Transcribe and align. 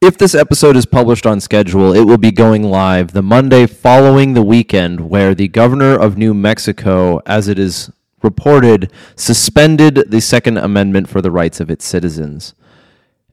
If 0.00 0.16
this 0.16 0.34
episode 0.34 0.76
is 0.76 0.86
published 0.86 1.26
on 1.26 1.40
schedule, 1.40 1.92
it 1.92 2.04
will 2.04 2.16
be 2.16 2.32
going 2.32 2.62
live 2.62 3.12
the 3.12 3.20
Monday 3.20 3.66
following 3.66 4.32
the 4.32 4.40
weekend 4.40 5.10
where 5.10 5.34
the 5.34 5.46
governor 5.46 5.94
of 5.94 6.16
New 6.16 6.32
Mexico, 6.32 7.20
as 7.26 7.48
it 7.48 7.58
is 7.58 7.90
reported, 8.22 8.90
suspended 9.14 10.10
the 10.10 10.22
Second 10.22 10.56
Amendment 10.56 11.06
for 11.10 11.20
the 11.20 11.30
rights 11.30 11.60
of 11.60 11.70
its 11.70 11.84
citizens. 11.84 12.54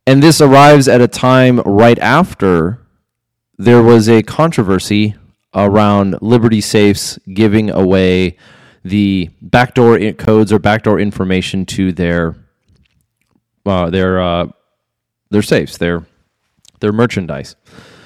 And 0.05 0.21
this 0.21 0.41
arrives 0.41 0.89
at 0.89 0.99
a 0.99 1.07
time 1.07 1.61
right 1.61 1.97
after 1.99 2.81
there 3.57 3.81
was 3.81 4.09
a 4.09 4.21
controversy 4.21 5.15
around 5.53 6.21
Liberty 6.21 6.59
Safes 6.59 7.17
giving 7.33 7.69
away 7.69 8.35
the 8.83 9.29
backdoor 9.41 10.11
codes 10.15 10.51
or 10.51 10.59
backdoor 10.59 10.99
information 10.99 11.65
to 11.67 11.93
their 11.93 12.35
uh, 13.65 13.89
their 13.89 14.19
uh, 14.21 14.47
their 15.29 15.41
safes, 15.41 15.77
their 15.77 16.05
their 16.79 16.91
merchandise, 16.91 17.55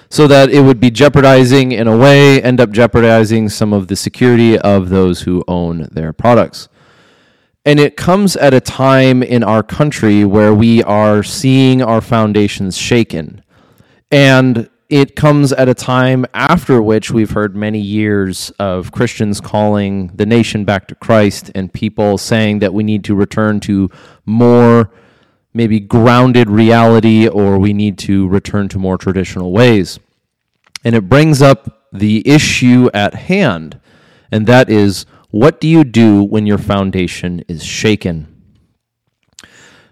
so 0.09 0.27
that 0.27 0.49
it 0.49 0.61
would 0.61 0.79
be 0.79 0.91
jeopardizing 0.91 1.71
in 1.71 1.87
a 1.87 1.97
way, 1.97 2.41
end 2.41 2.59
up 2.59 2.71
jeopardizing 2.71 3.49
some 3.49 3.73
of 3.73 3.87
the 3.87 3.95
security 3.95 4.57
of 4.57 4.89
those 4.89 5.21
who 5.21 5.43
own 5.47 5.87
their 5.91 6.13
products. 6.13 6.67
And 7.63 7.79
it 7.79 7.95
comes 7.95 8.35
at 8.35 8.53
a 8.53 8.59
time 8.59 9.21
in 9.21 9.43
our 9.43 9.61
country 9.61 10.25
where 10.25 10.53
we 10.53 10.81
are 10.83 11.21
seeing 11.21 11.81
our 11.81 12.01
foundations 12.01 12.75
shaken. 12.75 13.43
And 14.09 14.69
it 14.89 15.15
comes 15.15 15.53
at 15.53 15.69
a 15.69 15.73
time 15.73 16.25
after 16.33 16.81
which 16.81 17.11
we've 17.11 17.31
heard 17.31 17.55
many 17.55 17.79
years 17.79 18.49
of 18.59 18.91
Christians 18.91 19.39
calling 19.39 20.07
the 20.07 20.25
nation 20.25 20.65
back 20.65 20.87
to 20.89 20.95
Christ 20.95 21.49
and 21.55 21.71
people 21.71 22.17
saying 22.17 22.59
that 22.59 22.73
we 22.73 22.83
need 22.83 23.05
to 23.05 23.15
return 23.15 23.61
to 23.61 23.89
more 24.25 24.91
maybe 25.53 25.79
grounded 25.79 26.49
reality 26.49 27.27
or 27.27 27.59
we 27.59 27.73
need 27.73 27.97
to 27.99 28.27
return 28.27 28.69
to 28.69 28.79
more 28.79 28.97
traditional 28.97 29.51
ways. 29.51 29.99
And 30.83 30.95
it 30.95 31.09
brings 31.09 31.41
up 31.41 31.89
the 31.93 32.27
issue 32.27 32.89
at 32.93 33.13
hand, 33.13 33.79
and 34.31 34.47
that 34.47 34.69
is 34.69 35.05
what 35.29 35.59
do 35.59 35.67
you 35.67 35.83
do 35.83 36.23
when 36.23 36.45
your 36.45 36.57
foundation 36.57 37.43
is 37.47 37.63
shaken? 37.63 38.27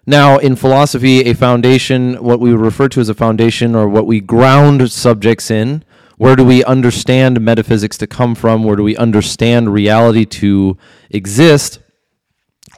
Now, 0.05 0.37
in 0.37 0.55
philosophy, 0.55 1.21
a 1.21 1.33
foundation, 1.33 2.15
what 2.15 2.39
we 2.39 2.51
refer 2.53 2.87
to 2.89 2.99
as 2.99 3.09
a 3.09 3.13
foundation 3.13 3.75
or 3.75 3.87
what 3.87 4.07
we 4.07 4.19
ground 4.19 4.91
subjects 4.91 5.51
in, 5.51 5.83
where 6.17 6.35
do 6.35 6.43
we 6.43 6.63
understand 6.63 7.39
metaphysics 7.39 7.97
to 7.99 8.07
come 8.07 8.35
from? 8.35 8.63
Where 8.63 8.75
do 8.75 8.83
we 8.83 8.97
understand 8.97 9.71
reality 9.71 10.25
to 10.25 10.77
exist? 11.09 11.79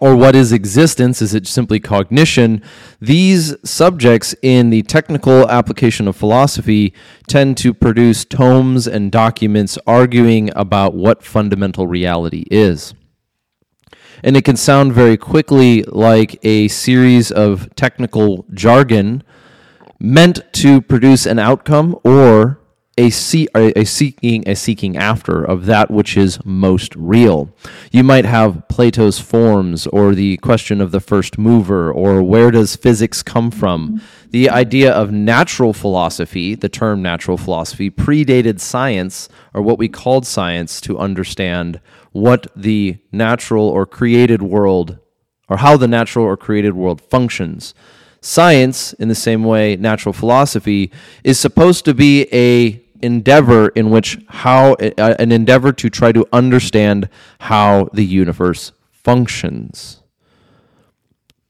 Or 0.01 0.15
what 0.15 0.35
is 0.35 0.51
existence? 0.51 1.21
Is 1.21 1.35
it 1.35 1.45
simply 1.45 1.79
cognition? 1.79 2.63
These 2.99 3.55
subjects 3.63 4.33
in 4.41 4.71
the 4.71 4.81
technical 4.81 5.47
application 5.47 6.07
of 6.07 6.15
philosophy 6.15 6.93
tend 7.27 7.55
to 7.59 7.71
produce 7.71 8.25
tomes 8.25 8.87
and 8.87 9.11
documents 9.11 9.77
arguing 9.85 10.49
about 10.55 10.95
what 10.95 11.23
fundamental 11.23 11.85
reality 11.85 12.45
is. 12.49 12.95
And 14.23 14.35
it 14.35 14.43
can 14.43 14.57
sound 14.57 14.93
very 14.93 15.17
quickly 15.17 15.83
like 15.83 16.39
a 16.43 16.67
series 16.67 17.31
of 17.31 17.73
technical 17.75 18.45
jargon 18.53 19.23
meant 19.99 20.41
to 20.53 20.81
produce 20.81 21.27
an 21.27 21.37
outcome 21.37 21.95
or 22.03 22.60
a, 22.97 23.09
see, 23.09 23.47
a, 23.55 23.85
seeking 23.85 24.47
a 24.47 24.55
seeking 24.55 24.97
after 24.97 25.43
of 25.43 25.65
that 25.65 25.89
which 25.89 26.17
is 26.17 26.43
most 26.43 26.95
real. 26.95 27.53
You 27.91 28.03
might 28.03 28.25
have 28.25 28.67
Plato's 28.67 29.19
forms 29.19 29.87
or 29.87 30.13
the 30.13 30.37
question 30.37 30.81
of 30.81 30.91
the 30.91 30.99
first 30.99 31.37
mover 31.37 31.91
or 31.91 32.21
where 32.21 32.51
does 32.51 32.75
physics 32.75 33.23
come 33.23 33.49
from. 33.49 34.01
The 34.29 34.49
idea 34.49 34.91
of 34.91 35.11
natural 35.11 35.73
philosophy, 35.73 36.53
the 36.53 36.69
term 36.69 37.01
natural 37.01 37.37
philosophy, 37.37 37.89
predated 37.89 38.59
science 38.59 39.29
or 39.53 39.61
what 39.61 39.77
we 39.77 39.87
called 39.87 40.27
science 40.27 40.81
to 40.81 40.99
understand 40.99 41.79
what 42.11 42.47
the 42.55 42.97
natural 43.11 43.67
or 43.67 43.85
created 43.85 44.41
world 44.41 44.99
or 45.47 45.57
how 45.57 45.77
the 45.77 45.87
natural 45.87 46.25
or 46.25 46.37
created 46.37 46.73
world 46.73 47.01
functions. 47.01 47.73
Science, 48.21 48.93
in 48.93 49.07
the 49.07 49.15
same 49.15 49.43
way, 49.43 49.75
natural 49.75 50.13
philosophy, 50.13 50.91
is 51.23 51.39
supposed 51.39 51.85
to 51.85 51.93
be 51.93 52.27
a 52.31 52.81
endeavor 53.01 53.69
in 53.69 53.89
which 53.89 54.19
how 54.27 54.73
uh, 54.73 55.15
an 55.17 55.31
endeavor 55.31 55.71
to 55.73 55.89
try 55.89 56.11
to 56.11 56.27
understand 56.31 57.09
how 57.39 57.89
the 57.93 58.05
universe 58.05 58.71
functions. 58.91 60.01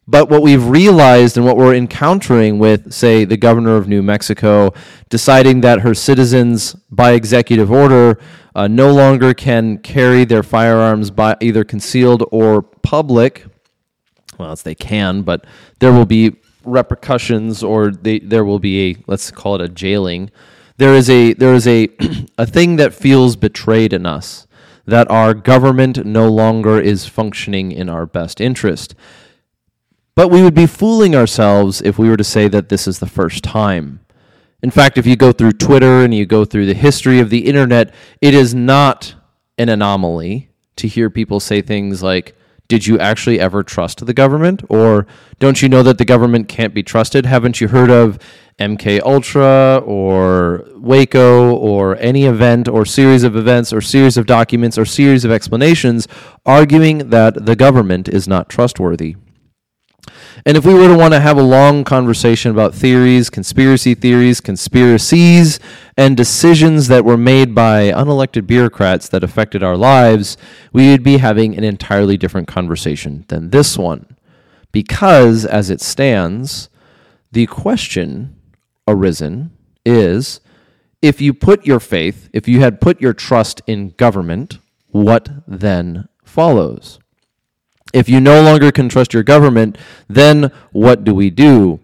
But 0.08 0.30
what 0.30 0.42
we've 0.42 0.66
realized 0.66 1.38
and 1.38 1.46
what 1.46 1.58
we're 1.58 1.76
encountering 1.76 2.58
with, 2.58 2.92
say, 2.92 3.24
the 3.24 3.38
governor 3.38 3.78
of 3.78 3.88
New 3.88 4.02
Mexico 4.02 4.74
deciding 5.10 5.62
that 5.62 5.82
her 5.82 5.94
citizens, 5.94 6.74
by 6.90 7.12
executive 7.12 7.72
order, 7.72 8.20
uh, 8.56 8.68
no 8.68 8.92
longer 8.92 9.34
can 9.34 9.78
carry 9.78 10.26
their 10.26 10.44
firearms 10.44 11.12
by 11.12 11.38
either 11.40 11.64
concealed 11.64 12.24
or 12.32 12.62
public. 12.62 13.46
Well, 14.38 14.56
they 14.56 14.76
can, 14.76 15.22
but 15.22 15.46
there 15.80 15.94
will 15.94 16.06
be 16.06 16.41
repercussions 16.64 17.64
or 17.64 17.92
they, 17.92 18.20
there 18.20 18.46
will 18.46 18.60
be 18.60 18.92
a, 18.92 18.96
let's 19.08 19.32
call 19.32 19.56
it 19.56 19.62
a 19.62 19.70
jailing 19.70 20.32
there 20.82 20.96
is 20.96 21.12
a 21.12 21.34
there 21.34 21.54
is 21.54 21.68
a 21.68 21.90
a 22.40 22.46
thing 22.48 22.78
that 22.78 22.92
feels 22.92 23.36
betrayed 23.36 23.94
in 23.94 24.08
us 24.08 24.48
that 24.86 25.10
our 25.12 25.36
government 25.36 26.04
no 26.08 26.28
longer 26.28 26.80
is 26.80 27.06
functioning 27.06 27.72
in 27.72 27.88
our 27.88 28.08
best 28.08 28.42
interest. 28.42 28.96
But 30.16 30.30
we 30.30 30.42
would 30.42 30.56
be 30.56 30.66
fooling 30.66 31.16
ourselves 31.16 31.84
if 31.84 32.00
we 32.00 32.10
were 32.10 32.18
to 32.18 32.24
say 32.24 32.48
that 32.48 32.70
this 32.70 32.88
is 32.88 32.98
the 32.98 33.06
first 33.06 33.44
time. 33.44 34.00
In 34.64 34.72
fact, 34.72 34.98
if 34.98 35.06
you 35.06 35.16
go 35.16 35.32
through 35.32 35.54
Twitter 35.54 36.04
and 36.04 36.16
you 36.16 36.26
go 36.26 36.46
through 36.46 36.66
the 36.66 36.74
history 36.74 37.20
of 37.20 37.30
the 37.30 37.46
internet, 37.46 37.94
it 38.20 38.34
is 38.34 38.56
not 38.56 39.14
an 39.60 39.70
anomaly 39.70 40.50
to 40.78 40.88
hear 40.88 41.12
people 41.12 41.40
say 41.40 41.62
things 41.62 42.02
like, 42.02 42.36
did 42.72 42.88
you 42.88 42.98
actually 43.00 43.38
ever 43.38 43.64
trust 43.64 44.06
the 44.06 44.14
government? 44.14 44.64
Or 44.70 45.06
don't 45.40 45.62
you 45.62 45.68
know 45.68 45.84
that 45.84 45.98
the 45.98 46.06
government 46.06 46.48
can't 46.48 46.74
be 46.74 46.84
trusted? 46.84 47.26
Haven't 47.26 47.60
you 47.60 47.68
heard 47.68 47.90
of 47.90 48.18
mk 48.60 49.02
ultra 49.02 49.82
or 49.86 50.64
waco 50.76 51.54
or 51.56 51.98
any 51.98 52.24
event 52.24 52.70
or 52.70 52.86
series 52.86 53.24
of 53.24 53.36
events 53.36 53.74
or 53.74 53.82
series 53.82 54.16
of 54.18 54.26
documents 54.26 54.78
or 54.78 54.86
series 54.86 55.26
of 55.26 55.32
explanations 55.32 56.08
arguing 56.46 57.10
that 57.10 57.46
the 57.46 57.56
government 57.56 58.08
is 58.08 58.26
not 58.26 58.48
trustworthy 58.48 59.16
and 60.46 60.58
if 60.58 60.66
we 60.66 60.74
were 60.74 60.88
to 60.88 60.98
want 60.98 61.14
to 61.14 61.20
have 61.20 61.38
a 61.38 61.44
long 61.44 61.84
conversation 61.84 62.52
about 62.52 62.74
theories, 62.74 63.30
conspiracy 63.30 63.94
theories, 63.96 64.42
conspiracies, 64.42 65.60
and 65.98 66.18
decisions 66.18 66.88
that 66.88 67.06
were 67.06 67.18
made 67.18 67.54
by 67.54 67.92
unelected 67.92 68.48
bureaucrats 68.48 69.10
that 69.10 69.24
affected 69.24 69.64
our 69.64 69.78
lives, 69.78 70.38
we 70.74 70.90
would 70.90 71.04
be 71.04 71.18
having 71.18 71.58
an 71.58 71.64
entirely 71.64 72.18
different 72.18 72.48
conversation 72.48 73.26
than 73.28 73.50
this 73.50 73.78
one. 73.78 74.18
Because, 74.72 75.46
as 75.46 75.70
it 75.70 75.82
stands, 75.82 76.70
the 77.32 77.46
question 77.46 78.36
arisen 78.88 79.52
is 79.86 80.40
if 81.02 81.20
you 81.20 81.34
put 81.34 81.66
your 81.66 81.80
faith, 81.80 82.30
if 82.32 82.48
you 82.48 82.60
had 82.62 82.80
put 82.80 83.02
your 83.02 83.14
trust 83.14 83.62
in 83.68 83.90
government, 83.92 84.60
what 84.90 85.30
then 85.48 86.08
follows? 86.24 87.00
If 87.94 88.08
you 88.08 88.20
no 88.22 88.42
longer 88.42 88.72
can 88.72 88.90
trust 88.90 89.14
your 89.14 89.24
government, 89.24 89.78
then 90.08 90.52
what 90.72 91.04
do 91.04 91.14
we 91.14 91.30
do? 91.30 91.80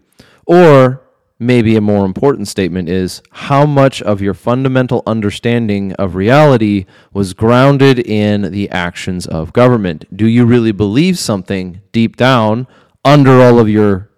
Or 0.46 1.02
maybe 1.40 1.76
a 1.76 1.82
more 1.82 2.06
important 2.06 2.48
statement 2.48 2.90
is 2.90 3.22
how 3.32 3.66
much 3.66 4.02
of 4.02 4.22
your 4.22 4.34
fundamental 4.34 5.04
understanding 5.06 5.94
of 5.94 6.16
reality 6.16 6.86
was 7.14 7.34
grounded 7.34 8.00
in 8.00 8.52
the 8.52 8.70
actions 8.70 9.28
of 9.28 9.54
government? 9.54 10.06
Do 10.16 10.28
you 10.28 10.46
really 10.46 10.72
believe 10.72 11.20
something 11.20 11.82
deep 11.92 12.16
down 12.16 12.68
under 13.06 13.42
all 13.42 13.60
of 13.60 13.70
your 13.70 14.10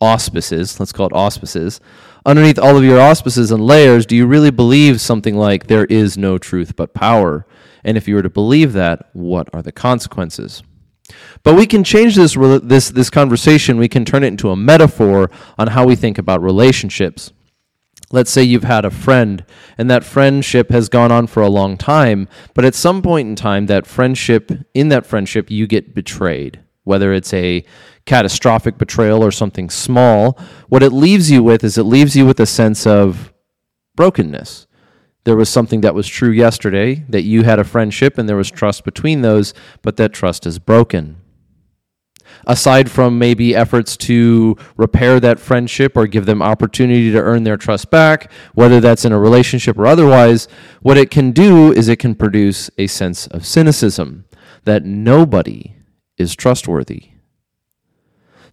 auspices? 0.00 0.78
Let's 0.78 0.92
call 0.92 1.06
it 1.06 1.12
auspices. 1.12 1.80
Underneath 2.24 2.58
all 2.58 2.76
of 2.76 2.84
your 2.84 3.00
auspices 3.00 3.50
and 3.50 3.64
layers, 3.64 4.04
do 4.04 4.16
you 4.16 4.26
really 4.26 4.50
believe 4.50 5.00
something 5.00 5.36
like 5.36 5.66
there 5.66 5.86
is 5.86 6.18
no 6.18 6.38
truth 6.38 6.76
but 6.76 6.92
power? 6.92 7.46
And 7.86 7.96
if 7.96 8.08
you 8.08 8.16
were 8.16 8.22
to 8.22 8.28
believe 8.28 8.72
that, 8.72 9.08
what 9.12 9.48
are 9.54 9.62
the 9.62 9.70
consequences? 9.70 10.64
But 11.44 11.54
we 11.54 11.66
can 11.66 11.84
change 11.84 12.16
this, 12.16 12.34
this, 12.34 12.90
this 12.90 13.10
conversation, 13.10 13.78
we 13.78 13.88
can 13.88 14.04
turn 14.04 14.24
it 14.24 14.26
into 14.26 14.50
a 14.50 14.56
metaphor 14.56 15.30
on 15.56 15.68
how 15.68 15.86
we 15.86 15.94
think 15.94 16.18
about 16.18 16.42
relationships. 16.42 17.32
Let's 18.10 18.32
say 18.32 18.42
you've 18.42 18.64
had 18.64 18.84
a 18.84 18.90
friend, 18.90 19.44
and 19.78 19.88
that 19.88 20.02
friendship 20.02 20.70
has 20.70 20.88
gone 20.88 21.12
on 21.12 21.28
for 21.28 21.44
a 21.44 21.48
long 21.48 21.76
time, 21.76 22.28
but 22.54 22.64
at 22.64 22.74
some 22.74 23.02
point 23.02 23.28
in 23.28 23.36
time, 23.36 23.66
that 23.66 23.86
friendship, 23.86 24.50
in 24.74 24.88
that 24.88 25.06
friendship, 25.06 25.48
you 25.48 25.68
get 25.68 25.94
betrayed. 25.94 26.60
Whether 26.82 27.12
it's 27.12 27.32
a 27.32 27.64
catastrophic 28.04 28.78
betrayal 28.78 29.22
or 29.22 29.30
something 29.30 29.70
small, 29.70 30.36
what 30.68 30.82
it 30.82 30.90
leaves 30.90 31.30
you 31.30 31.44
with 31.44 31.62
is 31.62 31.78
it 31.78 31.84
leaves 31.84 32.16
you 32.16 32.26
with 32.26 32.40
a 32.40 32.46
sense 32.46 32.84
of 32.84 33.32
brokenness 33.94 34.66
there 35.26 35.36
was 35.36 35.48
something 35.48 35.80
that 35.80 35.94
was 35.94 36.06
true 36.06 36.30
yesterday, 36.30 37.04
that 37.08 37.22
you 37.22 37.42
had 37.42 37.58
a 37.58 37.64
friendship 37.64 38.16
and 38.16 38.28
there 38.28 38.36
was 38.36 38.48
trust 38.50 38.84
between 38.84 39.22
those, 39.22 39.52
but 39.82 39.96
that 39.96 40.12
trust 40.12 40.46
is 40.46 40.60
broken. 40.60 41.16
aside 42.46 42.90
from 42.90 43.18
maybe 43.18 43.54
efforts 43.54 43.96
to 43.96 44.56
repair 44.76 45.20
that 45.20 45.40
friendship 45.40 45.96
or 45.96 46.06
give 46.06 46.26
them 46.26 46.42
opportunity 46.42 47.10
to 47.12 47.18
earn 47.20 47.44
their 47.44 47.56
trust 47.56 47.90
back, 47.90 48.30
whether 48.54 48.80
that's 48.80 49.04
in 49.04 49.12
a 49.12 49.18
relationship 49.18 49.78
or 49.78 49.86
otherwise, 49.86 50.48
what 50.82 50.96
it 50.96 51.10
can 51.10 51.32
do 51.32 51.72
is 51.72 51.88
it 51.88 51.98
can 51.98 52.14
produce 52.14 52.70
a 52.78 52.86
sense 52.86 53.26
of 53.28 53.46
cynicism 53.46 54.24
that 54.64 54.84
nobody 54.84 55.76
is 56.16 56.34
trustworthy. 56.34 57.10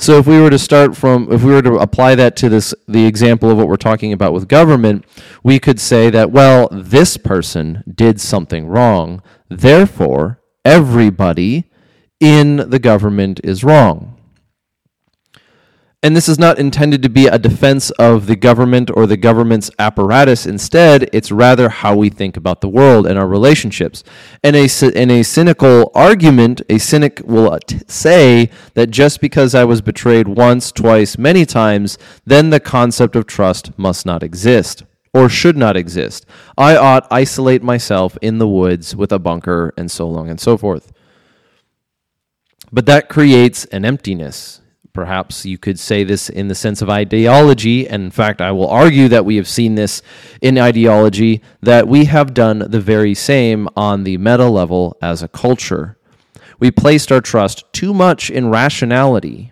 So 0.03 0.17
if 0.17 0.27
we 0.27 0.41
were 0.41 0.49
to 0.49 0.59
start 0.59 0.97
from 0.97 1.31
if 1.31 1.43
we 1.43 1.53
were 1.53 1.61
to 1.61 1.75
apply 1.75 2.15
that 2.15 2.35
to 2.35 2.49
this 2.49 2.75
the 2.89 3.05
example 3.05 3.49
of 3.49 3.55
what 3.55 3.69
we're 3.69 3.77
talking 3.77 4.11
about 4.11 4.33
with 4.33 4.49
government, 4.49 5.05
we 5.43 5.59
could 5.59 5.79
say 5.79 6.09
that 6.09 6.29
well, 6.29 6.67
this 6.73 7.15
person 7.15 7.85
did 7.89 8.19
something 8.19 8.67
wrong, 8.67 9.23
therefore 9.47 10.41
everybody 10.65 11.71
in 12.19 12.69
the 12.69 12.79
government 12.79 13.39
is 13.45 13.63
wrong. 13.63 14.12
And 16.03 16.17
this 16.17 16.27
is 16.27 16.37
not 16.37 16.59
intended 16.59 17.01
to 17.03 17.09
be 17.09 17.27
a 17.27 17.39
defense 17.39 17.89
of 17.91 18.27
the 18.27 18.35
government 18.35 18.91
or 18.93 19.07
the 19.07 19.15
government's 19.15 19.71
apparatus. 19.79 20.45
Instead, 20.45 21.09
it's 21.13 21.31
rather 21.31 21.69
how 21.69 21.95
we 21.95 22.09
think 22.09 22.35
about 22.35 22.59
the 22.59 22.67
world 22.67 23.07
and 23.07 23.17
our 23.17 23.25
relationships. 23.25 24.03
And 24.43 24.53
a, 24.53 24.67
in 25.01 25.09
a 25.09 25.23
cynical 25.23 25.93
argument, 25.95 26.61
a 26.67 26.77
cynic 26.77 27.21
will 27.23 27.57
say 27.87 28.49
that 28.73 28.91
just 28.91 29.21
because 29.21 29.55
I 29.55 29.63
was 29.63 29.81
betrayed 29.81 30.27
once, 30.27 30.73
twice, 30.73 31.17
many 31.17 31.45
times, 31.45 31.97
then 32.25 32.49
the 32.49 32.59
concept 32.59 33.15
of 33.15 33.25
trust 33.25 33.71
must 33.79 34.05
not 34.05 34.23
exist 34.23 34.83
or 35.13 35.29
should 35.29 35.55
not 35.55 35.77
exist. 35.77 36.25
I 36.57 36.75
ought 36.75 37.07
isolate 37.11 37.63
myself 37.63 38.17
in 38.21 38.39
the 38.39 38.47
woods 38.47 38.93
with 38.93 39.13
a 39.13 39.19
bunker 39.19 39.73
and 39.77 39.89
so 39.89 40.09
long 40.09 40.29
and 40.29 40.39
so 40.39 40.57
forth. 40.57 40.91
But 42.73 42.87
that 42.87 43.07
creates 43.07 43.63
an 43.65 43.85
emptiness 43.85 44.59
Perhaps 44.93 45.43
you 45.43 45.57
could 45.57 45.79
say 45.79 46.03
this 46.03 46.29
in 46.29 46.49
the 46.49 46.55
sense 46.55 46.79
of 46.79 46.89
ideology. 46.89 47.87
And 47.87 48.03
in 48.03 48.11
fact, 48.11 48.41
I 48.41 48.51
will 48.51 48.67
argue 48.67 49.07
that 49.07 49.25
we 49.25 49.37
have 49.37 49.47
seen 49.47 49.73
this 49.73 50.03
in 50.39 50.59
ideology, 50.59 51.41
that 51.61 51.87
we 51.87 52.05
have 52.05 52.35
done 52.35 52.59
the 52.59 52.79
very 52.79 53.15
same 53.15 53.67
on 53.75 54.03
the 54.03 54.17
meta 54.17 54.47
level 54.47 54.95
as 55.01 55.23
a 55.23 55.27
culture. 55.27 55.97
We 56.59 56.69
placed 56.69 57.11
our 57.11 57.21
trust 57.21 57.65
too 57.73 57.91
much 57.91 58.29
in 58.29 58.51
rationality, 58.51 59.51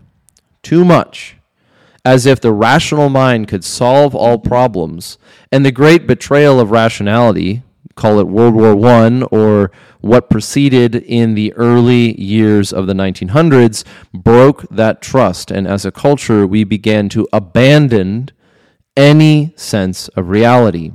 too 0.62 0.86
much, 0.86 1.38
as 2.06 2.28
if 2.28 2.40
the 2.40 2.54
rational 2.54 3.10
mind 3.10 3.48
could 3.48 3.64
solve 3.64 4.14
all 4.14 4.38
problems. 4.38 5.18
And 5.52 5.66
the 5.66 5.72
great 5.72 6.06
betrayal 6.06 6.60
of 6.60 6.70
rationality, 6.70 7.64
call 8.02 8.20
it 8.20 8.28
World 8.28 8.56
War 8.56 8.74
I 8.90 9.22
or 9.30 9.72
what 10.00 10.28
proceeded 10.28 10.96
in 10.96 11.36
the 11.36 11.54
early 11.54 12.20
years 12.20 12.74
of 12.74 12.88
the 12.88 12.94
1900s 12.94 13.84
broke 14.12 14.68
that 14.70 15.04
trust. 15.04 15.52
And 15.52 15.68
as 15.68 15.86
a 15.86 15.92
culture, 15.92 16.48
we 16.48 16.64
began 16.64 17.10
to 17.10 17.28
abandon 17.32 18.30
any 18.98 19.54
sense 19.56 20.08
of 20.10 20.30
reality. 20.30 20.94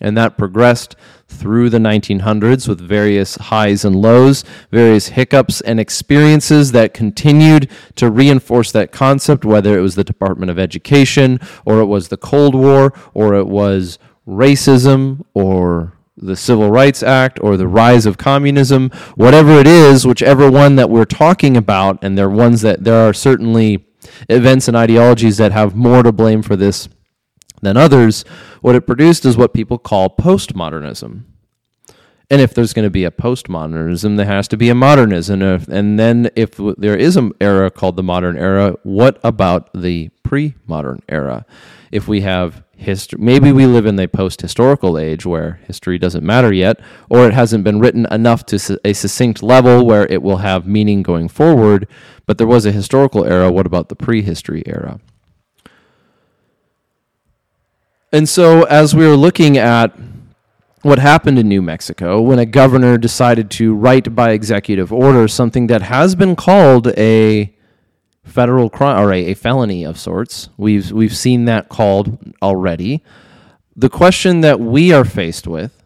And 0.00 0.16
that 0.16 0.36
progressed 0.36 0.96
through 1.28 1.70
the 1.70 1.78
1900s 1.78 2.66
with 2.66 2.80
various 2.80 3.36
highs 3.36 3.84
and 3.84 3.94
lows, 3.94 4.42
various 4.72 5.10
hiccups 5.10 5.60
and 5.60 5.78
experiences 5.78 6.72
that 6.72 6.94
continued 6.94 7.70
to 7.94 8.10
reinforce 8.10 8.72
that 8.72 8.90
concept, 8.90 9.44
whether 9.44 9.78
it 9.78 9.82
was 9.82 9.94
the 9.94 10.02
Department 10.02 10.50
of 10.50 10.58
Education, 10.58 11.38
or 11.64 11.78
it 11.78 11.86
was 11.86 12.08
the 12.08 12.16
Cold 12.16 12.56
War, 12.56 12.92
or 13.14 13.34
it 13.34 13.46
was 13.46 14.00
racism, 14.26 15.24
or 15.32 15.92
the 16.20 16.36
Civil 16.36 16.70
Rights 16.70 17.02
Act 17.02 17.38
or 17.42 17.56
the 17.56 17.68
rise 17.68 18.06
of 18.06 18.18
communism, 18.18 18.90
whatever 19.14 19.52
it 19.52 19.66
is, 19.66 20.06
whichever 20.06 20.50
one 20.50 20.76
that 20.76 20.90
we're 20.90 21.04
talking 21.04 21.56
about, 21.56 21.98
and 22.02 22.16
there 22.16 22.26
are 22.26 22.30
ones 22.30 22.60
that 22.62 22.84
there 22.84 23.08
are 23.08 23.12
certainly 23.12 23.86
events 24.28 24.68
and 24.68 24.76
ideologies 24.76 25.36
that 25.38 25.52
have 25.52 25.74
more 25.74 26.02
to 26.02 26.12
blame 26.12 26.42
for 26.42 26.56
this 26.56 26.88
than 27.62 27.76
others, 27.76 28.24
what 28.60 28.74
it 28.74 28.82
produced 28.82 29.24
is 29.24 29.36
what 29.36 29.54
people 29.54 29.78
call 29.78 30.14
postmodernism. 30.16 31.24
And 32.32 32.40
if 32.40 32.54
there's 32.54 32.72
going 32.72 32.86
to 32.86 32.90
be 32.90 33.04
a 33.04 33.10
postmodernism, 33.10 34.16
there 34.16 34.26
has 34.26 34.46
to 34.48 34.56
be 34.56 34.68
a 34.68 34.74
modernism. 34.74 35.42
And, 35.42 35.98
then, 35.98 36.30
if 36.36 36.52
there 36.78 36.96
is 36.96 37.16
an 37.16 37.32
era 37.40 37.70
called 37.72 37.96
the 37.96 38.04
modern 38.04 38.36
era, 38.36 38.76
what 38.84 39.18
about 39.24 39.68
the 39.74 40.10
pre 40.22 40.54
modern 40.66 41.00
era? 41.08 41.44
If 41.90 42.06
we 42.06 42.20
have 42.20 42.62
history. 42.80 43.18
Maybe 43.20 43.52
we 43.52 43.66
live 43.66 43.86
in 43.86 43.98
a 43.98 44.08
post 44.08 44.40
historical 44.40 44.98
age 44.98 45.26
where 45.26 45.60
history 45.66 45.98
doesn't 45.98 46.24
matter 46.24 46.52
yet, 46.52 46.80
or 47.08 47.26
it 47.26 47.34
hasn't 47.34 47.62
been 47.62 47.78
written 47.78 48.06
enough 48.10 48.44
to 48.46 48.80
a 48.84 48.92
succinct 48.92 49.42
level 49.42 49.84
where 49.84 50.06
it 50.06 50.22
will 50.22 50.38
have 50.38 50.66
meaning 50.66 51.02
going 51.02 51.28
forward. 51.28 51.86
But 52.26 52.38
there 52.38 52.46
was 52.46 52.66
a 52.66 52.72
historical 52.72 53.24
era. 53.24 53.52
What 53.52 53.66
about 53.66 53.88
the 53.88 53.96
prehistory 53.96 54.62
era? 54.66 54.98
And 58.12 58.28
so, 58.28 58.64
as 58.64 58.94
we 58.94 59.06
were 59.06 59.16
looking 59.16 59.56
at 59.56 59.96
what 60.82 60.98
happened 60.98 61.38
in 61.38 61.48
New 61.48 61.62
Mexico 61.62 62.20
when 62.20 62.38
a 62.38 62.46
governor 62.46 62.96
decided 62.96 63.50
to 63.50 63.74
write 63.74 64.14
by 64.14 64.30
executive 64.30 64.92
order 64.92 65.28
something 65.28 65.66
that 65.66 65.82
has 65.82 66.14
been 66.14 66.34
called 66.34 66.88
a 66.96 67.54
federal 68.24 68.70
crime 68.70 69.02
or 69.02 69.12
a, 69.12 69.32
a 69.32 69.34
felony 69.34 69.84
of 69.84 69.98
sorts. 69.98 70.50
We've 70.56 70.90
we've 70.92 71.16
seen 71.16 71.44
that 71.46 71.68
called 71.68 72.18
already. 72.42 73.02
The 73.76 73.90
question 73.90 74.40
that 74.42 74.60
we 74.60 74.92
are 74.92 75.04
faced 75.04 75.46
with, 75.46 75.82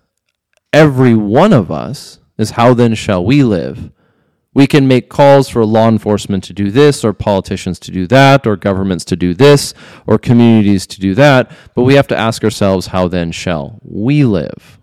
every 0.72 1.14
one 1.14 1.52
of 1.52 1.70
us, 1.70 2.18
is 2.38 2.52
how 2.52 2.74
then 2.74 2.94
shall 2.94 3.24
we 3.24 3.42
live? 3.44 3.90
We 4.54 4.66
can 4.68 4.86
make 4.86 5.08
calls 5.08 5.48
for 5.48 5.64
law 5.64 5.88
enforcement 5.88 6.44
to 6.44 6.52
do 6.52 6.70
this, 6.70 7.04
or 7.04 7.12
politicians 7.12 7.78
to 7.80 7.90
do 7.90 8.06
that, 8.06 8.46
or 8.46 8.56
governments 8.56 9.04
to 9.06 9.16
do 9.16 9.34
this, 9.34 9.74
or 10.06 10.16
communities 10.16 10.86
to 10.88 11.00
do 11.00 11.14
that, 11.16 11.50
but 11.74 11.82
we 11.82 11.94
have 11.94 12.06
to 12.08 12.16
ask 12.16 12.44
ourselves, 12.44 12.88
how 12.88 13.08
then 13.08 13.32
shall 13.32 13.80
we 13.82 14.24
live? 14.24 14.78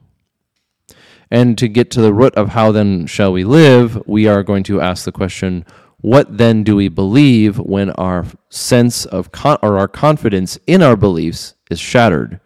And 1.29 1.57
to 1.57 1.69
get 1.69 1.89
to 1.91 2.01
the 2.01 2.13
root 2.13 2.35
of 2.35 2.49
how 2.49 2.73
then 2.73 3.07
shall 3.07 3.31
we 3.31 3.45
live, 3.45 4.05
we 4.05 4.27
are 4.27 4.43
going 4.43 4.63
to 4.63 4.81
ask 4.81 5.05
the 5.05 5.13
question 5.13 5.65
what 6.01 6.37
then 6.37 6.63
do 6.63 6.75
we 6.75 6.87
believe 6.87 7.57
when 7.57 7.91
our 7.91 8.25
sense 8.49 9.05
of 9.05 9.31
con- 9.31 9.59
or 9.61 9.77
our 9.77 9.87
confidence 9.87 10.59
in 10.67 10.81
our 10.81 10.95
beliefs 10.95 11.55
is 11.69 11.79
shattered? 11.79 12.39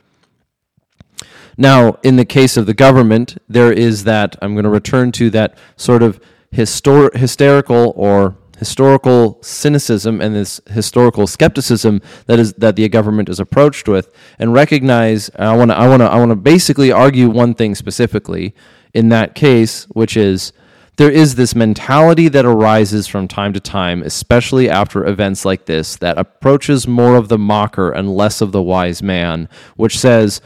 Now, 1.58 1.98
in 2.04 2.18
the 2.18 2.26
case 2.26 2.58
of 2.58 2.66
the 2.66 2.74
government, 2.74 3.38
there 3.48 3.72
is 3.72 4.04
that 4.04 4.36
I'm 4.42 4.54
going 4.54 4.66
to 4.66 4.70
return 4.70 5.12
to 5.14 5.30
that 5.32 5.58
sort 5.78 6.04
of 6.04 6.20
histor- 6.54 7.16
hysterical 7.16 7.94
or 7.96 8.36
historical 8.58 9.38
cynicism 9.42 10.22
and 10.22 10.34
this 10.34 10.62
historical 10.70 11.28
skepticism 11.28 12.02
that 12.28 12.40
is 12.40 12.54
that 12.54 12.76
the 12.76 12.88
government 12.88 13.28
is 13.28 13.40
approached 13.40 13.88
with 13.88 14.10
and 14.40 14.54
recognize 14.54 15.30
I 15.38 15.56
want 15.58 15.72
to 15.72 15.78
I 15.78 15.88
want 15.90 16.02
to 16.02 16.06
I 16.06 16.18
want 16.18 16.32
to 16.32 16.38
basically 16.38 16.90
argue 16.90 17.30
one 17.30 17.54
thing 17.54 17.76
specifically 17.76 18.56
in 18.94 19.10
that 19.10 19.36
case 19.36 19.84
which 19.90 20.16
is 20.16 20.54
there 20.98 21.12
is 21.12 21.36
this 21.36 21.56
mentality 21.56 22.28
that 22.30 22.46
arises 22.46 23.08
from 23.08 23.28
time 23.28 23.54
to 23.54 23.60
time, 23.60 24.02
especially 24.02 24.70
after 24.70 25.06
events 25.06 25.44
like 25.44 25.66
this, 25.66 25.96
that 25.98 26.18
approaches 26.18 26.88
more 26.88 27.16
of 27.16 27.28
the 27.28 27.38
mocker 27.38 27.92
and 27.92 28.16
less 28.16 28.42
of 28.42 28.52
the 28.52 28.62
wise 28.62 29.04
man, 29.04 29.50
which 29.76 29.98
says, 29.98 30.42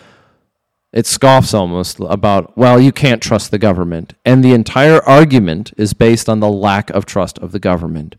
it 0.92 1.06
scoffs 1.06 1.54
almost 1.54 2.00
about, 2.00 2.58
well, 2.58 2.80
you 2.80 2.92
can't 2.92 3.22
trust 3.22 3.52
the 3.52 3.60
government. 3.60 4.16
And 4.26 4.44
the 4.44 4.54
entire 4.54 5.04
argument 5.04 5.72
is 5.78 5.94
based 5.94 6.28
on 6.28 6.40
the 6.40 6.50
lack 6.50 6.90
of 6.90 7.06
trust 7.06 7.38
of 7.40 7.52
the 7.52 7.60
government. 7.60 8.16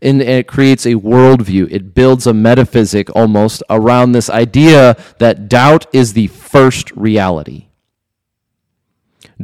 And 0.00 0.22
it 0.22 0.48
creates 0.48 0.86
a 0.86 0.94
worldview. 0.94 1.70
It 1.70 1.94
builds 1.94 2.26
a 2.26 2.32
metaphysic 2.32 3.14
almost 3.14 3.62
around 3.68 4.12
this 4.12 4.30
idea 4.30 4.96
that 5.18 5.48
doubt 5.50 5.86
is 5.92 6.14
the 6.14 6.28
first 6.28 6.90
reality. 6.92 7.68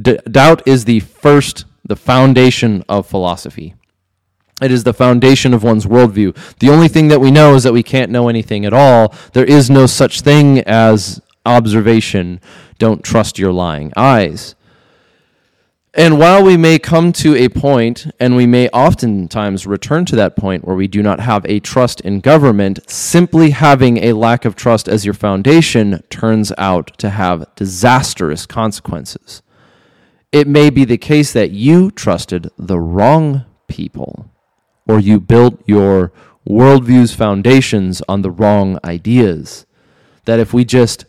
D- 0.01 0.19
doubt 0.31 0.67
is 0.67 0.87
the 0.87 1.01
first 1.01 1.67
the 1.91 1.97
foundation 1.97 2.85
of 2.89 3.05
philosophy. 3.05 3.75
It 4.63 4.71
is 4.71 4.85
the 4.85 4.95
foundation 4.95 5.53
of 5.53 5.65
one's 5.65 5.87
worldview. 5.87 6.37
The 6.61 6.71
only 6.71 6.87
thing 6.87 7.09
that 7.09 7.21
we 7.21 7.33
know 7.33 7.57
is 7.57 7.65
that 7.65 7.73
we 7.73 7.83
can't 7.83 8.13
know 8.13 8.29
anything 8.29 8.65
at 8.65 8.73
all. 8.73 9.13
There 9.33 9.45
is 9.45 9.69
no 9.69 9.87
such 9.87 10.21
thing 10.21 10.61
as 10.61 11.21
observation. 11.45 12.41
Don't 12.79 13.03
trust 13.03 13.41
your 13.41 13.51
lying 13.51 13.93
eyes. 13.97 14.55
And 15.95 16.17
while 16.17 16.45
we 16.45 16.57
may 16.57 16.79
come 16.79 17.13
to 17.15 17.35
a 17.35 17.49
point, 17.49 18.07
and 18.21 18.37
we 18.37 18.47
may 18.47 18.69
oftentimes 18.69 19.67
return 19.67 20.05
to 20.05 20.15
that 20.15 20.37
point 20.37 20.65
where 20.65 20.77
we 20.77 20.87
do 20.87 21.03
not 21.03 21.19
have 21.19 21.45
a 21.47 21.59
trust 21.59 22.01
in 22.03 22.21
government, 22.21 22.89
simply 22.89 23.51
having 23.51 23.97
a 23.99 24.13
lack 24.13 24.45
of 24.45 24.55
trust 24.55 24.87
as 24.89 25.05
your 25.05 25.15
foundation 25.15 26.05
turns 26.09 26.53
out 26.57 26.97
to 26.99 27.11
have 27.11 27.53
disastrous 27.57 28.47
consequences 28.47 29.43
it 30.33 30.47
may 30.47 30.71
be 30.71 30.85
the 30.85 30.99
case 30.99 31.33
that 31.33 31.51
you 31.51 31.91
trusted 31.91 32.51
the 32.57 32.79
wrong 32.79 33.45
people, 33.69 34.31
or 34.87 34.99
you 35.01 35.21
built 35.21 35.61
your 35.67 36.13
worldview's 36.49 37.15
foundations 37.15 38.03
on 38.09 38.23
the 38.23 38.31
wrong 38.31 38.79
ideas. 38.85 39.67
That 40.25 40.39
if 40.39 40.53
we 40.53 40.65
just 40.65 41.05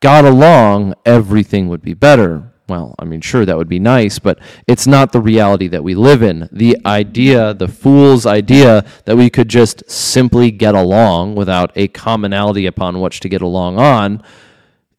got 0.00 0.24
along, 0.24 0.94
everything 1.04 1.68
would 1.68 1.82
be 1.82 1.94
better. 1.94 2.52
well, 2.68 2.94
I 3.00 3.04
mean, 3.04 3.20
sure, 3.20 3.44
that 3.44 3.56
would 3.56 3.68
be 3.68 3.80
nice, 3.80 4.20
but 4.20 4.38
it's 4.68 4.86
not 4.86 5.10
the 5.10 5.20
reality 5.20 5.66
that 5.66 5.82
we 5.82 5.96
live 5.96 6.22
in. 6.22 6.48
The 6.52 6.78
idea, 6.86 7.52
the 7.52 7.66
fool's 7.66 8.26
idea, 8.26 8.84
that 9.06 9.16
we 9.16 9.28
could 9.28 9.48
just 9.48 9.90
simply 9.90 10.52
get 10.52 10.76
along 10.76 11.34
without 11.34 11.72
a 11.74 11.88
commonality 11.88 12.66
upon 12.66 13.00
which 13.00 13.18
to 13.20 13.28
get 13.28 13.42
along 13.42 13.80
on 13.80 14.22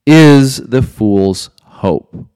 is 0.06 0.58
the 0.58 0.82
fool's 0.82 1.50
hope. 1.64 2.31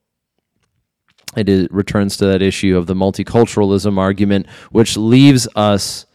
It 1.35 1.49
is, 1.49 1.67
returns 1.71 2.17
to 2.17 2.25
that 2.27 2.41
issue 2.41 2.77
of 2.77 2.87
the 2.87 2.93
multiculturalism 2.93 3.97
argument, 3.97 4.47
which 4.71 4.97
leaves 4.97 5.47
us 5.55 6.05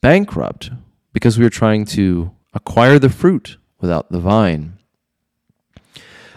bankrupt 0.00 0.70
because 1.12 1.38
we 1.38 1.44
are 1.46 1.50
trying 1.50 1.84
to 1.86 2.32
acquire 2.52 2.98
the 2.98 3.08
fruit 3.08 3.56
without 3.80 4.10
the 4.10 4.20
vine. 4.20 4.78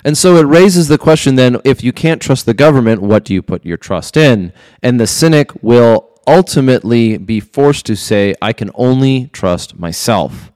And 0.03 0.17
so 0.17 0.37
it 0.37 0.43
raises 0.43 0.87
the 0.87 0.97
question 0.97 1.35
then 1.35 1.59
if 1.65 1.83
you 1.83 1.91
can't 1.91 2.21
trust 2.21 2.45
the 2.45 2.53
government, 2.53 3.01
what 3.01 3.25
do 3.25 3.33
you 3.33 3.41
put 3.41 3.65
your 3.65 3.77
trust 3.77 4.15
in? 4.15 4.53
And 4.81 4.99
the 4.99 5.07
cynic 5.07 5.51
will 5.63 6.21
ultimately 6.27 7.17
be 7.17 7.39
forced 7.39 7.85
to 7.87 7.95
say, 7.95 8.35
I 8.41 8.53
can 8.53 8.71
only 8.75 9.29
trust 9.33 9.79
myself. 9.79 10.51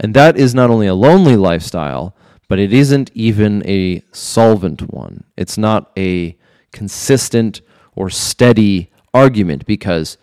And 0.00 0.14
that 0.14 0.36
is 0.36 0.54
not 0.54 0.70
only 0.70 0.86
a 0.86 0.94
lonely 0.94 1.36
lifestyle, 1.36 2.14
but 2.48 2.58
it 2.58 2.72
isn't 2.72 3.10
even 3.14 3.62
a 3.66 4.02
solvent 4.12 4.92
one. 4.92 5.24
It's 5.36 5.56
not 5.56 5.92
a 5.96 6.36
consistent 6.72 7.60
or 7.94 8.10
steady 8.10 8.90
argument 9.12 9.66
because 9.66 10.16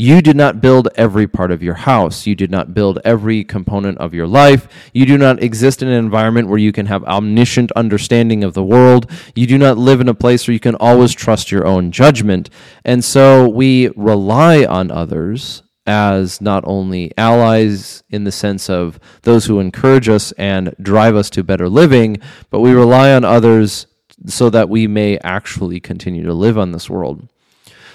you 0.00 0.22
did 0.22 0.36
not 0.36 0.60
build 0.60 0.88
every 0.94 1.26
part 1.26 1.50
of 1.50 1.60
your 1.60 1.74
house. 1.74 2.24
You 2.24 2.36
did 2.36 2.52
not 2.52 2.72
build 2.72 3.00
every 3.04 3.42
component 3.42 3.98
of 3.98 4.14
your 4.14 4.28
life. 4.28 4.68
You 4.92 5.04
do 5.04 5.18
not 5.18 5.42
exist 5.42 5.82
in 5.82 5.88
an 5.88 5.94
environment 5.94 6.46
where 6.46 6.56
you 6.56 6.70
can 6.70 6.86
have 6.86 7.02
omniscient 7.02 7.72
understanding 7.72 8.44
of 8.44 8.54
the 8.54 8.62
world. 8.62 9.10
You 9.34 9.48
do 9.48 9.58
not 9.58 9.76
live 9.76 10.00
in 10.00 10.08
a 10.08 10.14
place 10.14 10.46
where 10.46 10.52
you 10.52 10.60
can 10.60 10.76
always 10.76 11.12
trust 11.14 11.50
your 11.50 11.66
own 11.66 11.90
judgment. 11.90 12.48
And 12.84 13.04
so 13.04 13.48
we 13.48 13.88
rely 13.96 14.64
on 14.64 14.92
others 14.92 15.64
as 15.84 16.40
not 16.40 16.62
only 16.64 17.10
allies 17.18 18.04
in 18.08 18.22
the 18.22 18.30
sense 18.30 18.70
of 18.70 19.00
those 19.22 19.46
who 19.46 19.58
encourage 19.58 20.08
us 20.08 20.30
and 20.38 20.76
drive 20.80 21.16
us 21.16 21.28
to 21.30 21.42
better 21.42 21.68
living, 21.68 22.18
but 22.50 22.60
we 22.60 22.70
rely 22.70 23.12
on 23.12 23.24
others 23.24 23.87
so 24.26 24.50
that 24.50 24.68
we 24.68 24.86
may 24.86 25.18
actually 25.18 25.80
continue 25.80 26.24
to 26.24 26.34
live 26.34 26.58
on 26.58 26.72
this 26.72 26.90
world. 26.90 27.28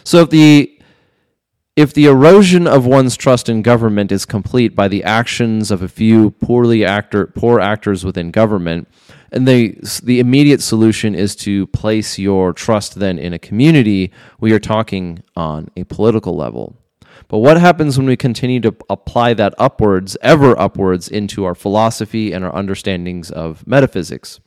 So 0.04 0.22
if 0.22 0.30
the 0.30 0.70
if 1.76 1.92
the 1.92 2.06
erosion 2.06 2.68
of 2.68 2.86
one's 2.86 3.18
trust 3.18 3.50
in 3.50 3.64
government 3.64 4.12
is 4.12 4.26
complete 4.26 4.76
by 4.76 4.88
the 4.88 5.04
actions 5.04 5.72
of 5.72 5.82
a 5.82 5.88
few 5.88 6.30
poorly 6.32 6.86
actor 6.86 7.26
poor 7.28 7.60
actors 7.60 8.06
within 8.06 8.30
government, 8.30 8.88
and 9.32 9.48
the 9.48 9.78
the 10.04 10.20
immediate 10.20 10.62
solution 10.62 11.16
is 11.16 11.36
to 11.38 11.68
place 11.68 12.20
your 12.20 12.54
trust 12.54 12.96
then 12.96 13.18
in 13.18 13.34
a 13.34 13.40
community, 13.40 14.12
we 14.40 14.52
are 14.54 14.60
talking 14.60 15.24
on 15.36 15.70
a 15.76 15.84
political 15.86 16.36
level. 16.36 16.76
But 17.28 17.40
what 17.40 17.60
happens 17.60 17.98
when 17.98 18.08
we 18.08 18.18
continue 18.18 18.60
to 18.60 18.76
apply 18.90 19.34
that 19.36 19.56
upwards, 19.58 20.16
ever 20.22 20.60
upwards, 20.60 21.08
into 21.08 21.46
our 21.46 21.56
philosophy 21.56 22.32
and 22.32 22.46
our 22.46 22.54
understandings 22.54 23.32
of 23.32 23.66
metaphysics? 23.66 24.40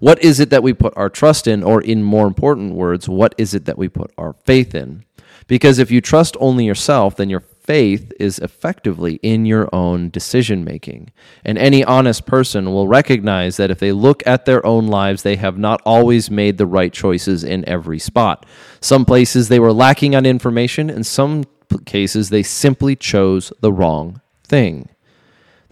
What 0.00 0.22
is 0.22 0.40
it 0.40 0.50
that 0.50 0.62
we 0.62 0.72
put 0.72 0.92
our 0.96 1.08
trust 1.08 1.46
in, 1.46 1.62
or 1.62 1.80
in 1.80 2.02
more 2.02 2.26
important 2.26 2.74
words, 2.74 3.08
what 3.08 3.34
is 3.38 3.54
it 3.54 3.64
that 3.66 3.78
we 3.78 3.88
put 3.88 4.12
our 4.16 4.34
faith 4.44 4.74
in? 4.74 5.04
Because 5.46 5.78
if 5.78 5.90
you 5.90 6.00
trust 6.00 6.36
only 6.40 6.64
yourself, 6.64 7.16
then 7.16 7.28
your 7.28 7.40
faith 7.40 8.12
is 8.18 8.38
effectively 8.40 9.14
in 9.22 9.46
your 9.46 9.68
own 9.72 10.10
decision 10.10 10.64
making. 10.64 11.10
And 11.44 11.56
any 11.58 11.84
honest 11.84 12.26
person 12.26 12.72
will 12.72 12.88
recognize 12.88 13.56
that 13.56 13.70
if 13.70 13.78
they 13.78 13.92
look 13.92 14.22
at 14.26 14.44
their 14.44 14.64
own 14.66 14.88
lives, 14.88 15.22
they 15.22 15.36
have 15.36 15.58
not 15.58 15.80
always 15.84 16.30
made 16.30 16.58
the 16.58 16.66
right 16.66 16.92
choices 16.92 17.44
in 17.44 17.68
every 17.68 17.98
spot. 17.98 18.46
Some 18.80 19.04
places 19.04 19.48
they 19.48 19.60
were 19.60 19.72
lacking 19.72 20.14
on 20.16 20.26
information, 20.26 20.90
in 20.90 21.04
some 21.04 21.44
cases 21.86 22.30
they 22.30 22.42
simply 22.42 22.96
chose 22.96 23.52
the 23.60 23.72
wrong 23.72 24.20
thing. 24.44 24.88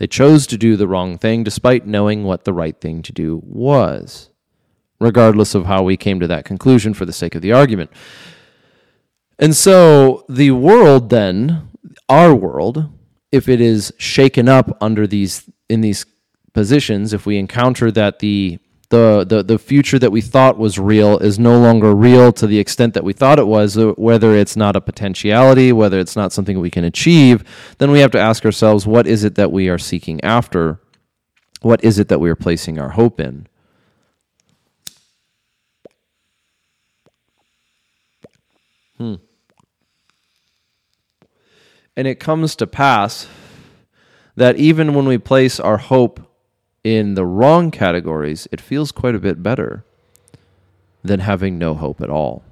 They 0.00 0.06
chose 0.06 0.46
to 0.46 0.56
do 0.56 0.76
the 0.76 0.88
wrong 0.88 1.18
thing 1.18 1.44
despite 1.44 1.86
knowing 1.86 2.24
what 2.24 2.44
the 2.44 2.54
right 2.54 2.80
thing 2.80 3.02
to 3.02 3.12
do 3.12 3.42
was, 3.44 4.30
regardless 4.98 5.54
of 5.54 5.66
how 5.66 5.82
we 5.82 5.98
came 5.98 6.20
to 6.20 6.26
that 6.26 6.46
conclusion 6.46 6.94
for 6.94 7.04
the 7.04 7.12
sake 7.12 7.34
of 7.34 7.42
the 7.42 7.52
argument. 7.52 7.90
And 9.38 9.54
so 9.54 10.24
the 10.26 10.52
world 10.52 11.10
then, 11.10 11.68
our 12.08 12.34
world, 12.34 12.88
if 13.30 13.46
it 13.46 13.60
is 13.60 13.92
shaken 13.98 14.48
up 14.48 14.74
under 14.80 15.06
these 15.06 15.44
in 15.68 15.82
these 15.82 16.06
positions, 16.54 17.12
if 17.12 17.26
we 17.26 17.36
encounter 17.36 17.90
that 17.90 18.20
the 18.20 18.58
the, 18.90 19.24
the, 19.26 19.42
the 19.44 19.58
future 19.58 20.00
that 20.00 20.10
we 20.10 20.20
thought 20.20 20.58
was 20.58 20.78
real 20.78 21.16
is 21.18 21.38
no 21.38 21.58
longer 21.58 21.94
real 21.94 22.32
to 22.32 22.46
the 22.46 22.58
extent 22.58 22.92
that 22.94 23.04
we 23.04 23.12
thought 23.12 23.38
it 23.38 23.46
was, 23.46 23.78
uh, 23.78 23.92
whether 23.92 24.34
it's 24.34 24.56
not 24.56 24.74
a 24.74 24.80
potentiality, 24.80 25.72
whether 25.72 26.00
it's 26.00 26.16
not 26.16 26.32
something 26.32 26.58
we 26.58 26.70
can 26.70 26.84
achieve, 26.84 27.44
then 27.78 27.92
we 27.92 28.00
have 28.00 28.10
to 28.10 28.18
ask 28.18 28.44
ourselves 28.44 28.86
what 28.86 29.06
is 29.06 29.22
it 29.22 29.36
that 29.36 29.52
we 29.52 29.68
are 29.68 29.78
seeking 29.78 30.22
after? 30.24 30.80
What 31.62 31.84
is 31.84 32.00
it 32.00 32.08
that 32.08 32.18
we 32.18 32.28
are 32.30 32.36
placing 32.36 32.80
our 32.80 32.90
hope 32.90 33.20
in? 33.20 33.46
Hmm. 38.98 39.14
And 41.96 42.08
it 42.08 42.18
comes 42.18 42.56
to 42.56 42.66
pass 42.66 43.28
that 44.34 44.56
even 44.56 44.94
when 44.94 45.06
we 45.06 45.16
place 45.16 45.60
our 45.60 45.76
hope 45.76 46.29
in 46.82 47.14
the 47.14 47.26
wrong 47.26 47.70
categories, 47.70 48.48
it 48.52 48.60
feels 48.60 48.92
quite 48.92 49.14
a 49.14 49.20
bit 49.20 49.42
better 49.42 49.84
than 51.02 51.20
having 51.20 51.58
no 51.58 51.74
hope 51.74 52.00
at 52.00 52.10
all. 52.10 52.42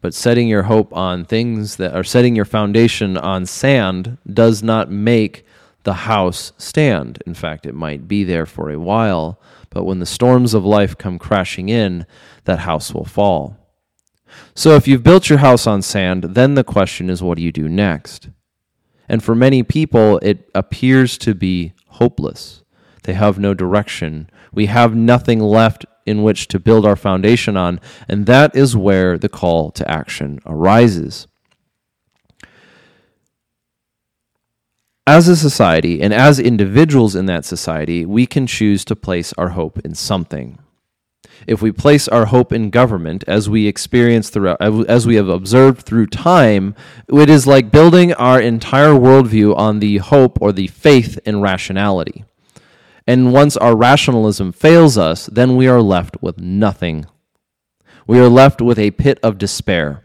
But 0.00 0.14
setting 0.14 0.48
your 0.48 0.64
hope 0.64 0.92
on 0.92 1.24
things 1.24 1.76
that 1.76 1.94
are 1.94 2.04
setting 2.04 2.36
your 2.36 2.44
foundation 2.44 3.16
on 3.16 3.46
sand 3.46 4.18
does 4.32 4.62
not 4.62 4.90
make 4.90 5.44
the 5.82 5.94
house 5.94 6.52
stand. 6.58 7.22
In 7.26 7.34
fact, 7.34 7.66
it 7.66 7.74
might 7.74 8.06
be 8.06 8.22
there 8.22 8.46
for 8.46 8.70
a 8.70 8.78
while, 8.78 9.40
but 9.70 9.84
when 9.84 9.98
the 9.98 10.06
storms 10.06 10.54
of 10.54 10.64
life 10.64 10.96
come 10.96 11.18
crashing 11.18 11.68
in, 11.68 12.06
that 12.44 12.60
house 12.60 12.94
will 12.94 13.04
fall. 13.04 13.56
So 14.54 14.76
if 14.76 14.86
you've 14.86 15.02
built 15.02 15.28
your 15.28 15.38
house 15.38 15.66
on 15.66 15.82
sand, 15.82 16.24
then 16.24 16.54
the 16.54 16.64
question 16.64 17.10
is 17.10 17.22
what 17.22 17.36
do 17.36 17.42
you 17.42 17.52
do 17.52 17.68
next? 17.68 18.28
And 19.08 19.22
for 19.22 19.34
many 19.34 19.62
people, 19.62 20.18
it 20.18 20.48
appears 20.54 21.16
to 21.18 21.34
be 21.34 21.72
hopeless. 21.98 22.62
They 23.04 23.14
have 23.14 23.38
no 23.38 23.54
direction. 23.54 24.28
We 24.52 24.66
have 24.66 24.94
nothing 24.94 25.40
left 25.40 25.86
in 26.06 26.22
which 26.22 26.48
to 26.48 26.58
build 26.58 26.86
our 26.86 26.96
foundation 26.96 27.56
on, 27.56 27.80
and 28.08 28.26
that 28.26 28.56
is 28.56 28.76
where 28.76 29.18
the 29.18 29.28
call 29.28 29.70
to 29.72 29.90
action 29.90 30.40
arises. 30.46 31.26
As 35.06 35.28
a 35.28 35.36
society 35.36 36.02
and 36.02 36.12
as 36.12 36.38
individuals 36.38 37.14
in 37.14 37.26
that 37.26 37.44
society, 37.44 38.04
we 38.04 38.26
can 38.26 38.46
choose 38.46 38.84
to 38.84 38.96
place 38.96 39.32
our 39.38 39.50
hope 39.50 39.78
in 39.80 39.94
something 39.94 40.58
if 41.46 41.62
we 41.62 41.72
place 41.72 42.08
our 42.08 42.26
hope 42.26 42.52
in 42.52 42.70
government, 42.70 43.24
as 43.26 43.48
we 43.48 43.66
experience 43.66 44.30
throughout, 44.30 44.60
as 44.60 45.06
we 45.06 45.16
have 45.16 45.28
observed 45.28 45.82
through 45.82 46.06
time, 46.06 46.74
it 47.08 47.30
is 47.30 47.46
like 47.46 47.70
building 47.70 48.12
our 48.14 48.40
entire 48.40 48.92
worldview 48.92 49.56
on 49.56 49.78
the 49.78 49.98
hope 49.98 50.38
or 50.40 50.52
the 50.52 50.66
faith 50.66 51.18
in 51.24 51.40
rationality. 51.40 52.24
And 53.06 53.32
once 53.32 53.56
our 53.56 53.74
rationalism 53.74 54.52
fails 54.52 54.98
us, 54.98 55.26
then 55.26 55.56
we 55.56 55.66
are 55.66 55.80
left 55.80 56.22
with 56.22 56.38
nothing. 56.38 57.06
We 58.06 58.18
are 58.18 58.28
left 58.28 58.60
with 58.60 58.78
a 58.78 58.90
pit 58.90 59.18
of 59.22 59.38
despair. 59.38 60.04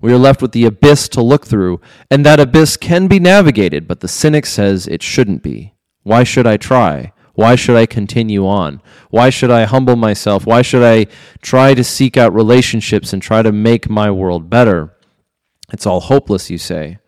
We 0.00 0.12
are 0.12 0.18
left 0.18 0.42
with 0.42 0.52
the 0.52 0.64
abyss 0.64 1.08
to 1.10 1.22
look 1.22 1.46
through, 1.46 1.80
and 2.10 2.24
that 2.24 2.38
abyss 2.38 2.76
can 2.76 3.08
be 3.08 3.18
navigated, 3.18 3.88
but 3.88 4.00
the 4.00 4.08
cynic 4.08 4.46
says 4.46 4.86
it 4.86 5.02
shouldn't 5.02 5.42
be. 5.42 5.74
Why 6.02 6.24
should 6.24 6.46
I 6.46 6.56
try? 6.56 7.12
Why 7.38 7.54
should 7.54 7.76
I 7.76 7.86
continue 7.86 8.48
on? 8.48 8.82
Why 9.10 9.30
should 9.30 9.52
I 9.52 9.62
humble 9.62 9.94
myself? 9.94 10.44
Why 10.44 10.60
should 10.60 10.82
I 10.82 11.06
try 11.40 11.72
to 11.72 11.84
seek 11.84 12.16
out 12.16 12.34
relationships 12.34 13.12
and 13.12 13.22
try 13.22 13.42
to 13.42 13.52
make 13.52 13.88
my 13.88 14.10
world 14.10 14.50
better? 14.50 14.96
It's 15.72 15.86
all 15.86 16.00
hopeless, 16.00 16.50
you 16.50 16.58
say. 16.58 16.98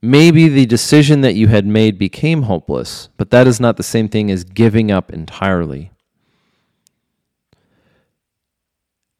Maybe 0.00 0.48
the 0.48 0.64
decision 0.64 1.20
that 1.20 1.34
you 1.34 1.48
had 1.48 1.66
made 1.66 1.98
became 1.98 2.44
hopeless, 2.44 3.10
but 3.18 3.28
that 3.32 3.46
is 3.46 3.60
not 3.60 3.76
the 3.76 3.82
same 3.82 4.08
thing 4.08 4.30
as 4.30 4.44
giving 4.44 4.90
up 4.90 5.12
entirely. 5.12 5.90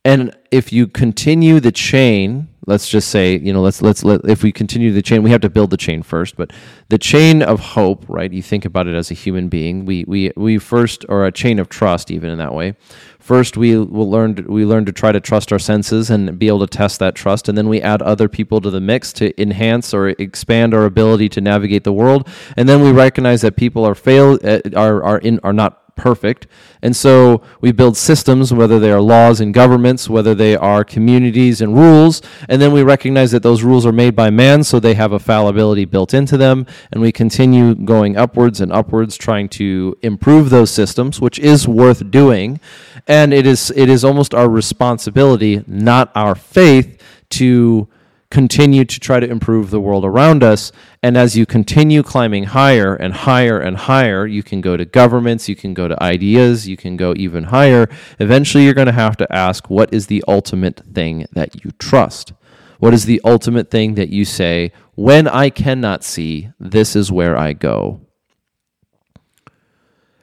And 0.07 0.35
if 0.51 0.73
you 0.73 0.89
continue 0.89 1.61
the 1.61 1.71
chain 1.71 2.49
let's 2.67 2.89
just 2.89 3.09
say 3.09 3.39
you 3.39 3.53
know 3.53 3.61
let's 3.61 3.83
let's 3.83 4.05
let 4.05 4.21
if 4.25 4.43
we 4.43 4.53
continue 4.53 4.93
the 4.93 5.03
chain 5.03 5.23
we 5.23 5.31
have 5.31 5.41
to 5.41 5.51
build 5.51 5.71
the 5.71 5.77
chain 5.77 6.03
first 6.03 6.37
but 6.37 6.53
the 6.89 6.99
chain 6.99 7.43
of 7.43 7.61
hope 7.61 8.05
right 8.09 8.33
you 8.33 8.43
think 8.43 8.65
about 8.65 8.87
it 8.87 8.95
as 8.95 9.11
a 9.11 9.15
human 9.15 9.49
being. 9.49 9.85
We 9.85 10.05
we 10.07 10.33
we 10.37 10.59
first 10.59 11.05
or 11.09 11.25
a 11.25 11.33
chain 11.33 11.59
of 11.59 11.69
trust 11.69 12.11
even 12.11 12.31
in 12.31 12.39
that 12.39 12.55
way. 12.55 12.75
First 13.19 13.57
we 13.57 13.77
will 13.77 14.11
learn 14.11 14.35
to, 14.35 14.43
we 14.43 14.65
learn 14.65 14.85
to 14.87 14.93
try 14.93 15.13
to 15.13 15.21
trust 15.21 15.53
our 15.53 15.59
senses 15.59 16.11
and 16.11 16.39
be 16.39 16.49
able 16.49 16.61
to 16.61 16.67
test 16.67 16.99
that 16.99 17.15
trust 17.15 17.49
and 17.49 17.57
then 17.57 17.69
we 17.69 17.81
add 17.81 18.03
other 18.03 18.29
people 18.29 18.61
to 18.61 18.71
the 18.71 18.81
mix 18.81 19.13
to 19.15 19.41
enhance 19.41 19.95
or 19.95 20.09
expand 20.09 20.75
our 20.75 20.85
ability 20.85 21.29
to 21.31 21.41
navigate 21.41 21.85
the 21.85 21.93
world. 21.93 22.29
And 22.57 22.69
then 22.69 22.83
we 22.83 22.91
recognize 22.91 23.43
that 23.43 23.57
people 23.57 23.85
are 23.85 23.95
fail 23.95 24.39
uh, 24.45 24.61
are 24.77 25.03
are 25.03 25.19
in 25.19 25.41
are 25.43 25.53
not 25.53 25.82
perfect. 25.97 26.47
And 26.83 26.97
so 26.97 27.43
we 27.61 27.73
build 27.73 27.97
systems, 27.97 28.53
whether 28.53 28.79
they 28.79 28.91
are 28.91 29.01
laws 29.01 29.41
and 29.41 29.55
governments, 29.55 30.09
whether 30.09 30.35
they 30.35 30.57
are 30.57 30.85
communities 30.85 31.61
and 31.61 31.77
rules, 31.77 32.23
and 32.49 32.61
then 32.61 32.73
we 32.73 32.83
recognize 32.83 33.31
that 33.33 33.43
those 33.43 33.63
rules 33.63 33.87
are 33.87 33.93
made 33.93 34.17
by 34.17 34.31
man, 34.31 34.65
so 34.65 34.81
they 34.81 34.95
have 34.95 35.13
a 35.13 35.19
fallibility 35.19 35.85
built 35.85 36.15
into 36.15 36.37
them, 36.37 36.67
and 36.91 37.01
we 37.01 37.13
continue 37.13 37.75
going 37.75 38.17
upwards 38.17 38.61
and 38.61 38.73
upwards, 38.73 39.17
trying 39.17 39.49
to 39.51 39.97
improve 40.03 40.51
those 40.51 40.71
systems, 40.71 41.21
which 41.21 41.39
is 41.39 41.69
worth 41.69 42.11
doing. 42.11 42.61
And 43.07 43.33
it 43.33 43.47
is 43.47 43.73
it 43.75 43.89
is 43.89 44.05
almost 44.05 44.35
our 44.35 44.49
responsibility, 44.49 45.65
not 45.67 46.11
our 46.15 46.35
faith, 46.35 47.01
to 47.31 47.89
continue 48.33 48.83
to 48.83 48.99
try 48.99 49.21
to 49.21 49.31
improve 49.31 49.69
the 49.69 49.79
world 49.79 50.07
around 50.07 50.43
us. 50.43 50.73
And 51.03 51.19
as 51.19 51.37
you 51.37 51.45
continue 51.45 52.03
climbing 52.03 52.45
higher 52.45 52.95
and 52.95 53.13
higher 53.13 53.61
and 53.61 53.77
higher, 53.77 54.27
you 54.27 54.43
can 54.43 54.63
go 54.63 54.75
to 54.79 54.87
governments, 54.87 55.51
you 55.51 55.55
can 55.55 55.75
go 55.75 55.87
to 55.87 56.03
ideas, 56.03 56.67
you 56.67 56.79
can 56.79 56.97
go 56.97 57.13
even 57.15 57.45
higher. 57.45 57.91
Eventually, 58.19 58.65
you're 58.65 58.73
going 58.73 58.87
to 58.87 58.93
have 58.93 59.19
to 59.19 59.31
ask 59.31 59.69
what 59.69 59.93
is 59.93 60.07
the 60.07 60.25
ultimate 60.27 60.81
thing 60.95 61.27
that 61.33 61.63
you 61.63 61.73
trust? 61.73 62.33
What 62.79 62.95
is 62.95 63.05
the 63.05 63.21
ultimate 63.23 63.71
thing 63.71 63.97
that 63.97 64.09
you 64.09 64.25
say, 64.25 64.73
when 64.95 65.29
I 65.29 65.51
cannot 65.51 66.03
see, 66.03 66.49
this 66.59 66.97
is 66.97 67.13
where 67.13 67.37
I 67.37 67.53
go? 67.53 68.01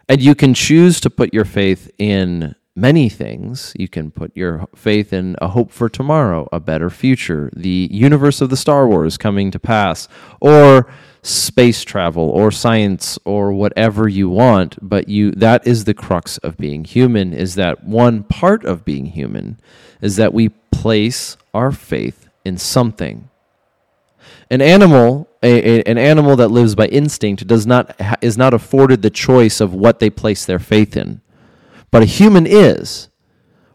And 0.10 0.20
you 0.20 0.34
can 0.34 0.56
choose 0.56 1.00
to 1.02 1.12
put 1.12 1.32
your 1.32 1.46
faith 1.46 1.92
in 2.00 2.56
many 2.80 3.10
things. 3.10 3.74
You 3.78 3.88
can 3.88 4.12
put 4.12 4.36
your 4.36 4.68
faith 4.76 5.12
in 5.14 5.36
a 5.42 5.50
hope 5.50 5.72
for 5.72 5.90
tomorrow, 5.90 6.48
a 6.52 6.60
better 6.60 6.90
future, 6.90 7.50
the 7.56 7.90
universe 7.92 8.42
of 8.42 8.50
the 8.50 8.58
Star 8.58 8.88
Wars 8.88 9.18
coming 9.18 9.52
to 9.52 9.60
pass, 9.60 10.08
or 10.40 10.92
space 11.22 11.84
travel 11.84 12.30
or 12.30 12.50
science 12.52 13.20
or 13.26 13.52
whatever 13.52 14.08
you 14.08 14.30
want, 14.30 14.78
but 14.82 15.10
you 15.10 15.32
that 15.32 15.66
is 15.68 15.84
the 15.84 15.94
crux 15.94 16.38
of 16.40 16.58
being 16.58 16.86
human 16.86 17.34
is 17.34 17.56
that 17.56 17.84
one 17.84 18.24
part 18.24 18.64
of 18.64 18.86
being 18.86 19.06
human 19.06 19.60
is 20.02 20.16
that 20.16 20.34
we 20.34 20.50
place 20.72 21.36
our 21.54 21.72
faith 21.72 22.30
in 22.46 22.58
something. 22.58 23.30
An 24.50 24.62
animal 24.62 25.28
a, 25.44 25.80
a, 25.80 25.84
an 25.84 25.98
animal 25.98 26.36
that 26.38 26.50
lives 26.50 26.76
by 26.76 26.88
instinct 26.88 27.48
does 27.48 27.68
not 27.68 27.96
is 28.22 28.38
not 28.38 28.54
afforded 28.54 29.02
the 29.02 29.10
choice 29.10 29.60
of 29.60 29.74
what 29.74 30.00
they 30.00 30.10
place 30.10 30.46
their 30.46 30.60
faith 30.60 30.96
in 30.96 31.22
but 31.92 32.02
a 32.02 32.06
human 32.06 32.46
is. 32.46 33.10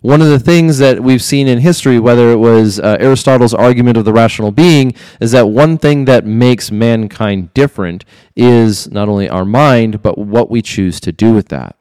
One 0.01 0.21
of 0.21 0.29
the 0.29 0.39
things 0.39 0.77
that 0.79 1.03
we've 1.03 1.23
seen 1.23 1.49
in 1.49 1.61
history, 1.61 1.99
whether 1.99 2.31
it 2.31 2.37
was 2.37 2.79
uh, 2.79 2.99
Aristotle's 3.01 3.55
argument 3.55 3.97
of 3.97 4.05
the 4.05 4.13
rational 4.13 4.51
being, 4.51 4.93
is 5.19 5.33
that 5.33 5.49
one 5.49 5.79
thing 5.79 6.05
that 6.05 6.27
makes 6.27 6.71
mankind 6.71 7.55
different 7.55 8.05
is 8.37 8.91
not 8.91 9.09
only 9.09 9.31
our 9.31 9.47
mind, 9.47 10.03
but 10.03 10.19
what 10.19 10.51
we 10.51 10.61
choose 10.61 11.01
to 11.01 11.11
do 11.11 11.33
with 11.33 11.49
that. 11.49 11.77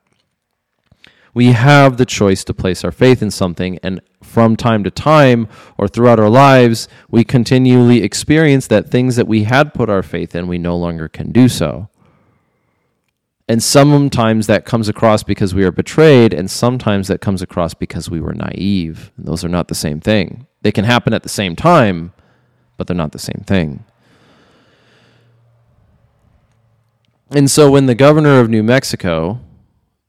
We 1.34 1.48
have 1.48 1.98
the 1.98 2.06
choice 2.06 2.46
to 2.46 2.54
place 2.54 2.86
our 2.86 2.94
faith 2.94 3.22
in 3.22 3.30
something, 3.30 3.78
and 3.84 4.00
from 4.22 4.56
time 4.56 4.86
to 4.86 4.92
time 4.92 5.50
or 5.78 5.90
throughout 5.90 6.20
our 6.20 6.30
lives, 6.30 6.88
we 7.10 7.26
continually 7.26 8.04
experience 8.04 8.68
that 8.68 8.90
things 8.90 9.18
that 9.18 9.28
we 9.28 9.44
had 9.44 9.74
put 9.74 9.90
our 9.90 10.02
faith 10.02 10.34
in, 10.34 10.48
we 10.48 10.60
no 10.60 10.78
longer 10.78 11.10
can 11.10 11.34
do 11.34 11.50
so. 11.50 11.90
And 13.48 13.62
sometimes 13.62 14.48
that 14.48 14.64
comes 14.66 14.88
across 14.88 15.22
because 15.24 15.54
we 15.54 15.66
are 15.66 15.72
betrayed, 15.72 16.34
and 16.34 16.50
sometimes 16.50 17.10
that 17.10 17.20
comes 17.20 17.42
across 17.42 17.74
because 17.74 18.10
we 18.10 18.22
were 18.22 18.34
naive. 18.34 19.12
And 19.18 19.26
those 19.26 19.44
are 19.44 19.50
not 19.50 19.68
the 19.68 19.76
same 19.76 20.00
thing. 20.00 20.48
They 20.62 20.72
can 20.72 20.86
happen 20.86 21.14
at 21.14 21.24
the 21.24 21.30
same 21.30 21.56
time, 21.56 22.14
but 22.78 22.88
they're 22.88 22.96
not 22.96 23.12
the 23.12 23.20
same 23.20 23.44
thing. 23.46 23.84
And 27.32 27.52
so 27.52 27.70
when 27.70 27.88
the 27.88 27.96
governor 27.96 28.40
of 28.40 28.50
New 28.50 28.64
Mexico 28.64 29.42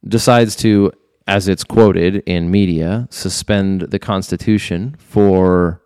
decides 0.06 0.54
to, 0.56 0.92
as 1.26 1.48
it's 1.48 1.64
quoted 1.64 2.22
in 2.26 2.50
media, 2.50 3.08
suspend 3.10 3.82
the 3.82 3.98
Constitution 3.98 4.94
for 4.98 5.82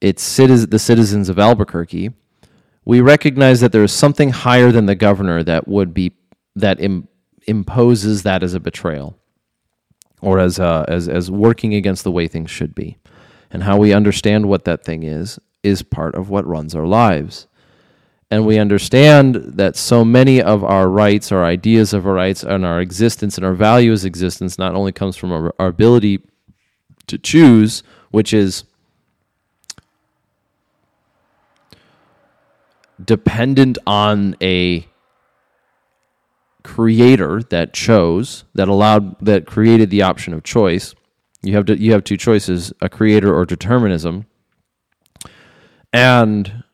its 0.00 0.22
citizen, 0.22 0.68
the 0.70 0.78
citizens 0.78 1.28
of 1.28 1.38
Albuquerque, 1.38 2.10
we 2.84 3.00
recognize 3.00 3.60
that 3.60 3.72
there 3.72 3.84
is 3.84 3.92
something 3.92 4.30
higher 4.30 4.72
than 4.72 4.86
the 4.86 4.94
governor 4.94 5.42
that 5.44 5.68
would 5.68 5.94
be 5.94 6.12
that 6.56 6.80
Im, 6.80 7.08
imposes 7.46 8.22
that 8.24 8.42
as 8.42 8.54
a 8.54 8.60
betrayal 8.60 9.16
or 10.20 10.38
as, 10.38 10.58
uh, 10.58 10.84
as 10.88 11.08
as 11.08 11.30
working 11.30 11.74
against 11.74 12.04
the 12.04 12.10
way 12.10 12.28
things 12.28 12.50
should 12.50 12.74
be. 12.74 12.98
And 13.50 13.62
how 13.64 13.76
we 13.76 13.92
understand 13.92 14.48
what 14.48 14.64
that 14.64 14.84
thing 14.84 15.02
is 15.02 15.38
is 15.62 15.82
part 15.82 16.14
of 16.14 16.30
what 16.30 16.46
runs 16.46 16.74
our 16.74 16.86
lives. 16.86 17.46
And 18.30 18.46
we 18.46 18.58
understand 18.58 19.34
that 19.34 19.76
so 19.76 20.04
many 20.04 20.40
of 20.40 20.64
our 20.64 20.88
rights 20.88 21.30
our 21.30 21.44
ideas 21.44 21.92
of 21.92 22.06
our 22.06 22.14
rights 22.14 22.42
and 22.42 22.64
our 22.64 22.80
existence 22.80 23.36
and 23.36 23.44
our 23.44 23.52
value 23.52 23.92
as 23.92 24.04
existence 24.04 24.58
not 24.58 24.74
only 24.74 24.92
comes 24.92 25.16
from 25.16 25.32
our, 25.32 25.54
our 25.58 25.68
ability 25.68 26.22
to 27.08 27.18
choose 27.18 27.82
which 28.10 28.32
is 28.32 28.64
dependent 33.04 33.78
on 33.86 34.36
a 34.42 34.86
creator 36.62 37.42
that 37.50 37.72
chose 37.72 38.44
that 38.54 38.68
allowed 38.68 39.18
that 39.24 39.46
created 39.46 39.90
the 39.90 40.02
option 40.02 40.32
of 40.32 40.42
choice. 40.42 40.94
You 41.42 41.54
have 41.56 41.66
to, 41.66 41.78
you 41.78 41.92
have 41.92 42.04
two 42.04 42.16
choices 42.16 42.72
a 42.80 42.88
creator 42.88 43.34
or 43.34 43.44
determinism. 43.44 44.26
And 45.92 46.64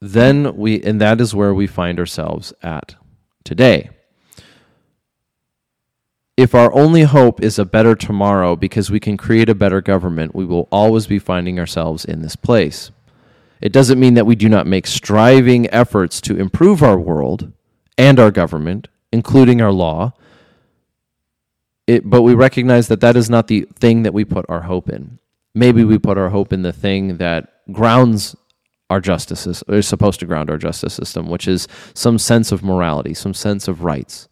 then 0.00 0.56
we 0.56 0.82
and 0.82 1.00
that 1.00 1.20
is 1.20 1.34
where 1.34 1.54
we 1.54 1.66
find 1.66 1.98
ourselves 1.98 2.52
at 2.62 2.96
today. 3.44 3.90
If 6.36 6.54
our 6.54 6.72
only 6.72 7.02
hope 7.02 7.42
is 7.42 7.58
a 7.58 7.66
better 7.66 7.94
tomorrow 7.94 8.56
because 8.56 8.90
we 8.90 8.98
can 8.98 9.18
create 9.18 9.50
a 9.50 9.54
better 9.54 9.82
government 9.82 10.34
we 10.34 10.46
will 10.46 10.68
always 10.72 11.06
be 11.06 11.18
finding 11.18 11.58
ourselves 11.58 12.04
in 12.04 12.22
this 12.22 12.34
place 12.34 12.90
it 13.60 13.72
doesn't 13.72 14.00
mean 14.00 14.14
that 14.14 14.26
we 14.26 14.34
do 14.34 14.48
not 14.48 14.66
make 14.66 14.86
striving 14.86 15.68
efforts 15.70 16.20
to 16.22 16.36
improve 16.36 16.82
our 16.82 16.98
world 16.98 17.52
and 17.98 18.18
our 18.18 18.30
government, 18.30 18.88
including 19.12 19.60
our 19.60 19.72
law. 19.72 20.12
It, 21.86 22.08
but 22.08 22.22
we 22.22 22.34
recognize 22.34 22.88
that 22.88 23.00
that 23.00 23.16
is 23.16 23.28
not 23.28 23.48
the 23.48 23.66
thing 23.74 24.02
that 24.04 24.14
we 24.14 24.24
put 24.24 24.46
our 24.48 24.62
hope 24.62 24.88
in. 24.88 25.18
Maybe 25.54 25.84
we 25.84 25.98
put 25.98 26.16
our 26.16 26.30
hope 26.30 26.52
in 26.52 26.62
the 26.62 26.72
thing 26.72 27.18
that 27.18 27.52
grounds 27.72 28.34
our 28.88 29.00
justice 29.00 29.62
or 29.68 29.76
is 29.76 29.86
supposed 29.86 30.20
to 30.20 30.26
ground 30.26 30.50
our 30.50 30.58
justice 30.58 30.94
system, 30.94 31.28
which 31.28 31.46
is 31.46 31.68
some 31.94 32.18
sense 32.18 32.52
of 32.52 32.62
morality, 32.62 33.14
some 33.14 33.34
sense 33.34 33.68
of 33.68 33.84
rights. 33.84 34.28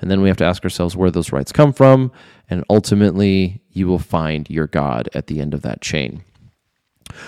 And 0.00 0.10
then 0.10 0.22
we 0.22 0.28
have 0.28 0.38
to 0.38 0.44
ask 0.44 0.64
ourselves 0.64 0.96
where 0.96 1.10
those 1.10 1.32
rights 1.32 1.52
come 1.52 1.72
from, 1.72 2.10
and 2.48 2.64
ultimately 2.70 3.60
you 3.70 3.86
will 3.86 3.98
find 3.98 4.48
your 4.48 4.66
God 4.66 5.08
at 5.14 5.26
the 5.26 5.40
end 5.40 5.52
of 5.52 5.62
that 5.62 5.82
chain 5.82 6.24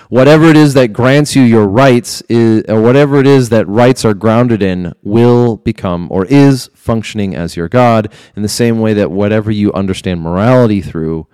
whatever 0.09 0.45
it 0.47 0.57
is 0.57 0.75
that 0.75 0.93
grants 0.93 1.37
you 1.37 1.43
your 1.43 1.67
rights 1.67 2.23
is, 2.29 2.65
or 2.69 2.81
whatever 2.81 3.19
it 3.19 3.27
is 3.27 3.49
that 3.51 3.67
rights 3.69 4.05
are 4.05 4.15
grounded 4.15 4.63
in 4.63 4.93
will 5.03 5.57
become 5.59 6.09
or 6.11 6.25
is 6.27 6.71
functioning 6.75 7.35
as 7.35 7.57
your 7.57 7.69
god 7.69 8.13
in 8.37 8.43
the 8.43 8.49
same 8.49 8.81
way 8.81 8.93
that 8.95 9.11
whatever 9.11 9.51
you 9.51 9.73
understand 9.73 10.21
morality 10.21 10.81
through 10.81 11.27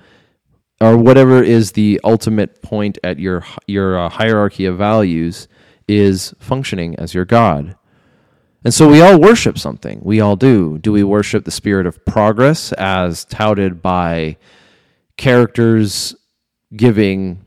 or 0.81 0.97
whatever 0.97 1.43
is 1.43 1.73
the 1.73 2.01
ultimate 2.05 2.63
point 2.63 2.99
at 3.03 3.19
your 3.19 3.45
your 3.67 3.99
uh, 3.99 4.09
hierarchy 4.09 4.65
of 4.65 4.77
values 4.77 5.49
is 5.87 6.35
functioning 6.39 6.95
as 6.97 7.15
your 7.15 7.25
god. 7.25 7.75
And 8.65 8.75
so 8.75 8.89
we 8.89 9.01
all 9.01 9.19
worship 9.19 9.59
something. 9.59 10.01
We 10.03 10.21
all 10.21 10.37
do. 10.37 10.79
Do 10.79 10.93
we 10.93 11.03
worship 11.03 11.45
the 11.45 11.51
spirit 11.51 11.87
of 11.87 12.05
progress 12.05 12.73
as 12.73 13.25
touted 13.25 13.81
by 13.81 14.37
characters 15.17 16.15
giving 16.77 17.45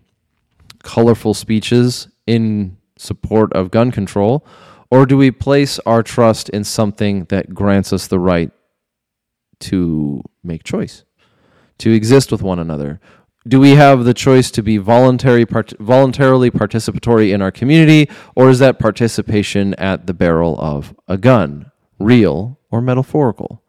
colorful 0.84 1.34
speeches 1.34 2.08
in 2.28 2.78
support 2.98 3.52
of 3.54 3.72
gun 3.72 3.92
control? 3.92 4.46
Or 4.90 5.06
do 5.06 5.18
we 5.18 5.32
place 5.32 5.80
our 5.86 6.04
trust 6.04 6.50
in 6.50 6.64
something 6.64 7.26
that 7.26 7.54
grants 7.54 7.94
us 7.94 8.08
the 8.08 8.20
right 8.20 8.52
to 9.62 10.22
make 10.44 10.64
choice, 10.64 11.04
to 11.80 11.92
exist 11.92 12.32
with 12.32 12.42
one 12.42 12.60
another? 12.60 13.00
Do 13.48 13.60
we 13.60 13.72
have 13.72 14.04
the 14.04 14.14
choice 14.14 14.52
to 14.52 14.62
be 14.62 14.78
voluntary, 14.78 15.46
part- 15.46 15.74
voluntarily 15.80 16.52
participatory 16.52 17.34
in 17.34 17.42
our 17.42 17.52
community, 17.52 18.10
or 18.36 18.50
is 18.50 18.60
that 18.60 18.80
participation 18.80 19.74
at 19.76 20.06
the 20.06 20.14
barrel 20.14 20.60
of 20.60 20.94
a 21.08 21.18
gun, 21.18 21.72
real 21.98 22.60
or 22.70 22.82
metaphorical? 22.82 23.61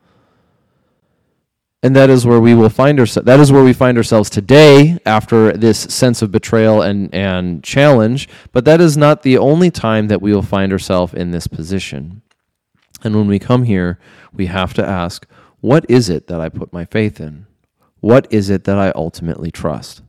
And 1.82 1.96
that 1.96 2.10
is 2.10 2.24
where 2.24 2.40
we 2.40 2.54
will 2.54 2.68
find 2.68 3.00
ourselves 3.00 3.26
that 3.26 3.40
is 3.40 3.50
where 3.50 3.64
we 3.64 3.72
find 3.72 3.96
ourselves 3.96 4.30
today 4.30 4.98
after 5.04 5.52
this 5.52 5.78
sense 5.78 6.22
of 6.22 6.30
betrayal 6.30 6.82
and 6.82 7.12
and 7.14 7.62
challenge. 7.64 8.28
But 8.52 8.64
that 8.66 8.80
is 8.80 8.96
not 8.96 9.22
the 9.22 9.38
only 9.38 9.70
time 9.70 10.08
that 10.08 10.22
we 10.22 10.32
will 10.32 10.42
find 10.42 10.72
ourselves 10.72 11.14
in 11.14 11.32
this 11.32 11.46
position. 11.46 12.22
And 13.02 13.16
when 13.16 13.26
we 13.26 13.38
come 13.38 13.64
here 13.64 13.98
we 14.32 14.46
have 14.46 14.74
to 14.74 14.86
ask 14.86 15.26
what 15.60 15.84
is 15.88 16.08
it 16.08 16.26
that 16.28 16.40
i 16.40 16.48
put 16.48 16.72
my 16.72 16.84
faith 16.84 17.20
in? 17.20 17.46
What 18.00 18.26
is 18.32 18.50
it 18.50 18.64
that 18.64 18.78
i 18.78 18.92
ultimately 18.94 19.50
trust 19.50 20.02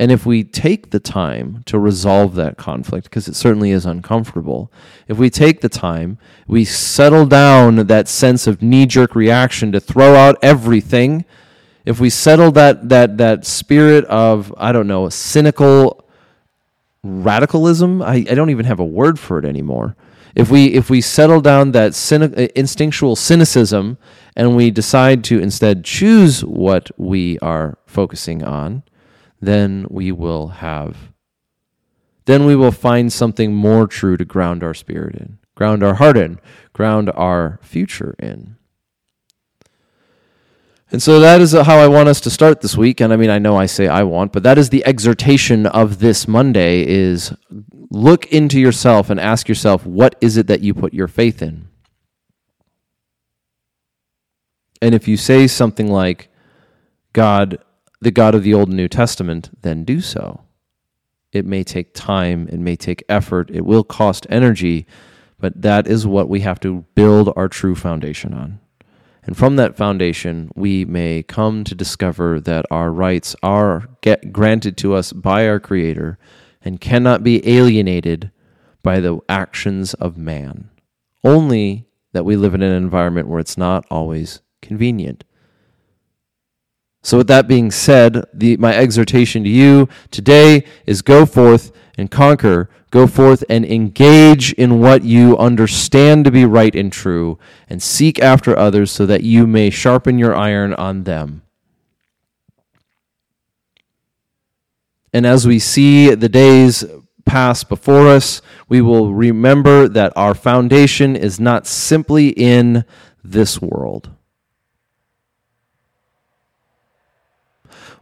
And 0.00 0.10
if 0.10 0.24
we 0.24 0.44
take 0.44 0.92
the 0.92 0.98
time 0.98 1.62
to 1.66 1.78
resolve 1.78 2.34
that 2.36 2.56
conflict, 2.56 3.04
because 3.04 3.28
it 3.28 3.36
certainly 3.36 3.70
is 3.70 3.84
uncomfortable, 3.84 4.72
if 5.08 5.18
we 5.18 5.28
take 5.28 5.60
the 5.60 5.68
time, 5.68 6.16
we 6.46 6.64
settle 6.64 7.26
down 7.26 7.76
that 7.86 8.08
sense 8.08 8.46
of 8.46 8.62
knee 8.62 8.86
jerk 8.86 9.14
reaction 9.14 9.72
to 9.72 9.78
throw 9.78 10.14
out 10.14 10.38
everything, 10.40 11.26
if 11.84 12.00
we 12.00 12.08
settle 12.08 12.50
that, 12.52 12.88
that, 12.88 13.18
that 13.18 13.44
spirit 13.44 14.06
of, 14.06 14.54
I 14.56 14.72
don't 14.72 14.86
know, 14.86 15.10
cynical 15.10 16.02
radicalism, 17.04 18.00
I, 18.00 18.24
I 18.30 18.34
don't 18.34 18.48
even 18.48 18.64
have 18.64 18.80
a 18.80 18.84
word 18.86 19.18
for 19.18 19.38
it 19.38 19.44
anymore. 19.44 19.96
If 20.34 20.50
we, 20.50 20.68
if 20.68 20.88
we 20.88 21.02
settle 21.02 21.42
down 21.42 21.72
that 21.72 21.94
cynic, 21.94 22.32
uh, 22.38 22.48
instinctual 22.56 23.16
cynicism 23.16 23.98
and 24.34 24.56
we 24.56 24.70
decide 24.70 25.24
to 25.24 25.40
instead 25.40 25.84
choose 25.84 26.42
what 26.42 26.90
we 26.96 27.38
are 27.40 27.76
focusing 27.84 28.42
on, 28.42 28.82
then 29.40 29.86
we 29.90 30.12
will 30.12 30.48
have 30.48 31.10
then 32.30 32.46
we 32.46 32.54
will 32.54 32.70
find 32.70 33.12
something 33.12 33.52
more 33.52 33.88
true 33.88 34.16
to 34.16 34.24
ground 34.24 34.62
our 34.62 34.72
spirit 34.72 35.16
in, 35.16 35.38
ground 35.56 35.82
our 35.82 35.94
heart 35.94 36.16
in, 36.16 36.38
ground 36.72 37.10
our 37.16 37.58
future 37.60 38.14
in. 38.20 38.56
And 40.92 41.02
so 41.02 41.18
that 41.18 41.40
is 41.40 41.52
how 41.52 41.78
I 41.78 41.88
want 41.88 42.08
us 42.08 42.20
to 42.20 42.30
start 42.30 42.60
this 42.60 42.76
week. 42.76 43.00
And 43.00 43.12
I 43.12 43.16
mean, 43.16 43.30
I 43.30 43.38
know 43.38 43.56
I 43.56 43.66
say 43.66 43.88
I 43.88 44.04
want, 44.04 44.32
but 44.32 44.44
that 44.44 44.58
is 44.58 44.70
the 44.70 44.84
exhortation 44.86 45.66
of 45.66 45.98
this 45.98 46.28
Monday 46.28 46.86
is 46.86 47.34
look 47.90 48.26
into 48.26 48.60
yourself 48.60 49.10
and 49.10 49.18
ask 49.18 49.48
yourself, 49.48 49.84
what 49.84 50.14
is 50.20 50.36
it 50.36 50.46
that 50.46 50.60
you 50.60 50.72
put 50.72 50.94
your 50.94 51.08
faith 51.08 51.42
in? 51.42 51.68
And 54.82 54.94
if 54.94 55.08
you 55.08 55.16
say 55.16 55.48
something 55.48 55.88
like, 55.88 56.28
God, 57.12 57.58
the 58.00 58.10
God 58.10 58.34
of 58.34 58.42
the 58.42 58.54
Old 58.54 58.68
and 58.68 58.76
New 58.76 58.88
Testament, 58.88 59.50
then 59.62 59.84
do 59.84 60.00
so. 60.00 60.42
It 61.32 61.46
may 61.46 61.62
take 61.62 61.94
time, 61.94 62.48
it 62.48 62.58
may 62.58 62.76
take 62.76 63.04
effort, 63.08 63.50
it 63.50 63.64
will 63.64 63.84
cost 63.84 64.26
energy, 64.30 64.86
but 65.38 65.62
that 65.62 65.86
is 65.86 66.06
what 66.06 66.28
we 66.28 66.40
have 66.40 66.60
to 66.60 66.84
build 66.94 67.32
our 67.36 67.48
true 67.48 67.74
foundation 67.74 68.34
on. 68.34 68.60
And 69.22 69.36
from 69.36 69.56
that 69.56 69.76
foundation, 69.76 70.50
we 70.54 70.84
may 70.84 71.22
come 71.22 71.62
to 71.64 71.74
discover 71.74 72.40
that 72.40 72.64
our 72.70 72.90
rights 72.90 73.36
are 73.42 73.88
granted 74.32 74.76
to 74.78 74.94
us 74.94 75.12
by 75.12 75.46
our 75.46 75.60
Creator 75.60 76.18
and 76.62 76.80
cannot 76.80 77.22
be 77.22 77.46
alienated 77.48 78.30
by 78.82 78.98
the 78.98 79.18
actions 79.28 79.94
of 79.94 80.16
man. 80.16 80.70
Only 81.22 81.86
that 82.12 82.24
we 82.24 82.36
live 82.36 82.54
in 82.54 82.62
an 82.62 82.72
environment 82.72 83.28
where 83.28 83.40
it's 83.40 83.58
not 83.58 83.86
always 83.90 84.40
convenient. 84.62 85.24
So, 87.02 87.18
with 87.18 87.28
that 87.28 87.48
being 87.48 87.70
said, 87.70 88.24
the, 88.34 88.56
my 88.58 88.74
exhortation 88.74 89.42
to 89.44 89.48
you 89.48 89.88
today 90.10 90.64
is 90.86 91.00
go 91.00 91.24
forth 91.24 91.72
and 91.96 92.10
conquer. 92.10 92.68
Go 92.90 93.06
forth 93.06 93.44
and 93.48 93.64
engage 93.64 94.52
in 94.54 94.80
what 94.80 95.04
you 95.04 95.38
understand 95.38 96.24
to 96.24 96.30
be 96.32 96.44
right 96.44 96.74
and 96.74 96.92
true, 96.92 97.38
and 97.68 97.80
seek 97.80 98.18
after 98.18 98.58
others 98.58 98.90
so 98.90 99.06
that 99.06 99.22
you 99.22 99.46
may 99.46 99.70
sharpen 99.70 100.18
your 100.18 100.34
iron 100.34 100.74
on 100.74 101.04
them. 101.04 101.42
And 105.12 105.24
as 105.24 105.46
we 105.46 105.58
see 105.58 106.14
the 106.14 106.28
days 106.28 106.84
pass 107.24 107.62
before 107.62 108.08
us, 108.08 108.42
we 108.68 108.80
will 108.80 109.14
remember 109.14 109.88
that 109.88 110.12
our 110.16 110.34
foundation 110.34 111.14
is 111.14 111.38
not 111.38 111.66
simply 111.66 112.28
in 112.30 112.84
this 113.22 113.60
world. 113.60 114.10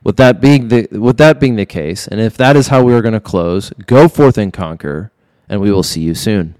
With 0.08 0.16
that 0.16 0.40
being 0.40 0.68
the 0.68 0.88
with 0.90 1.18
that 1.18 1.38
being 1.38 1.56
the 1.56 1.66
case, 1.66 2.08
and 2.08 2.18
if 2.18 2.34
that 2.38 2.56
is 2.56 2.68
how 2.68 2.82
we 2.82 2.94
are 2.94 3.02
going 3.02 3.12
to 3.12 3.20
close, 3.20 3.74
go 3.86 4.08
forth 4.08 4.38
and 4.38 4.50
conquer, 4.50 5.12
and 5.50 5.60
we 5.60 5.70
will 5.70 5.82
see 5.82 6.00
you 6.00 6.14
soon. 6.14 6.54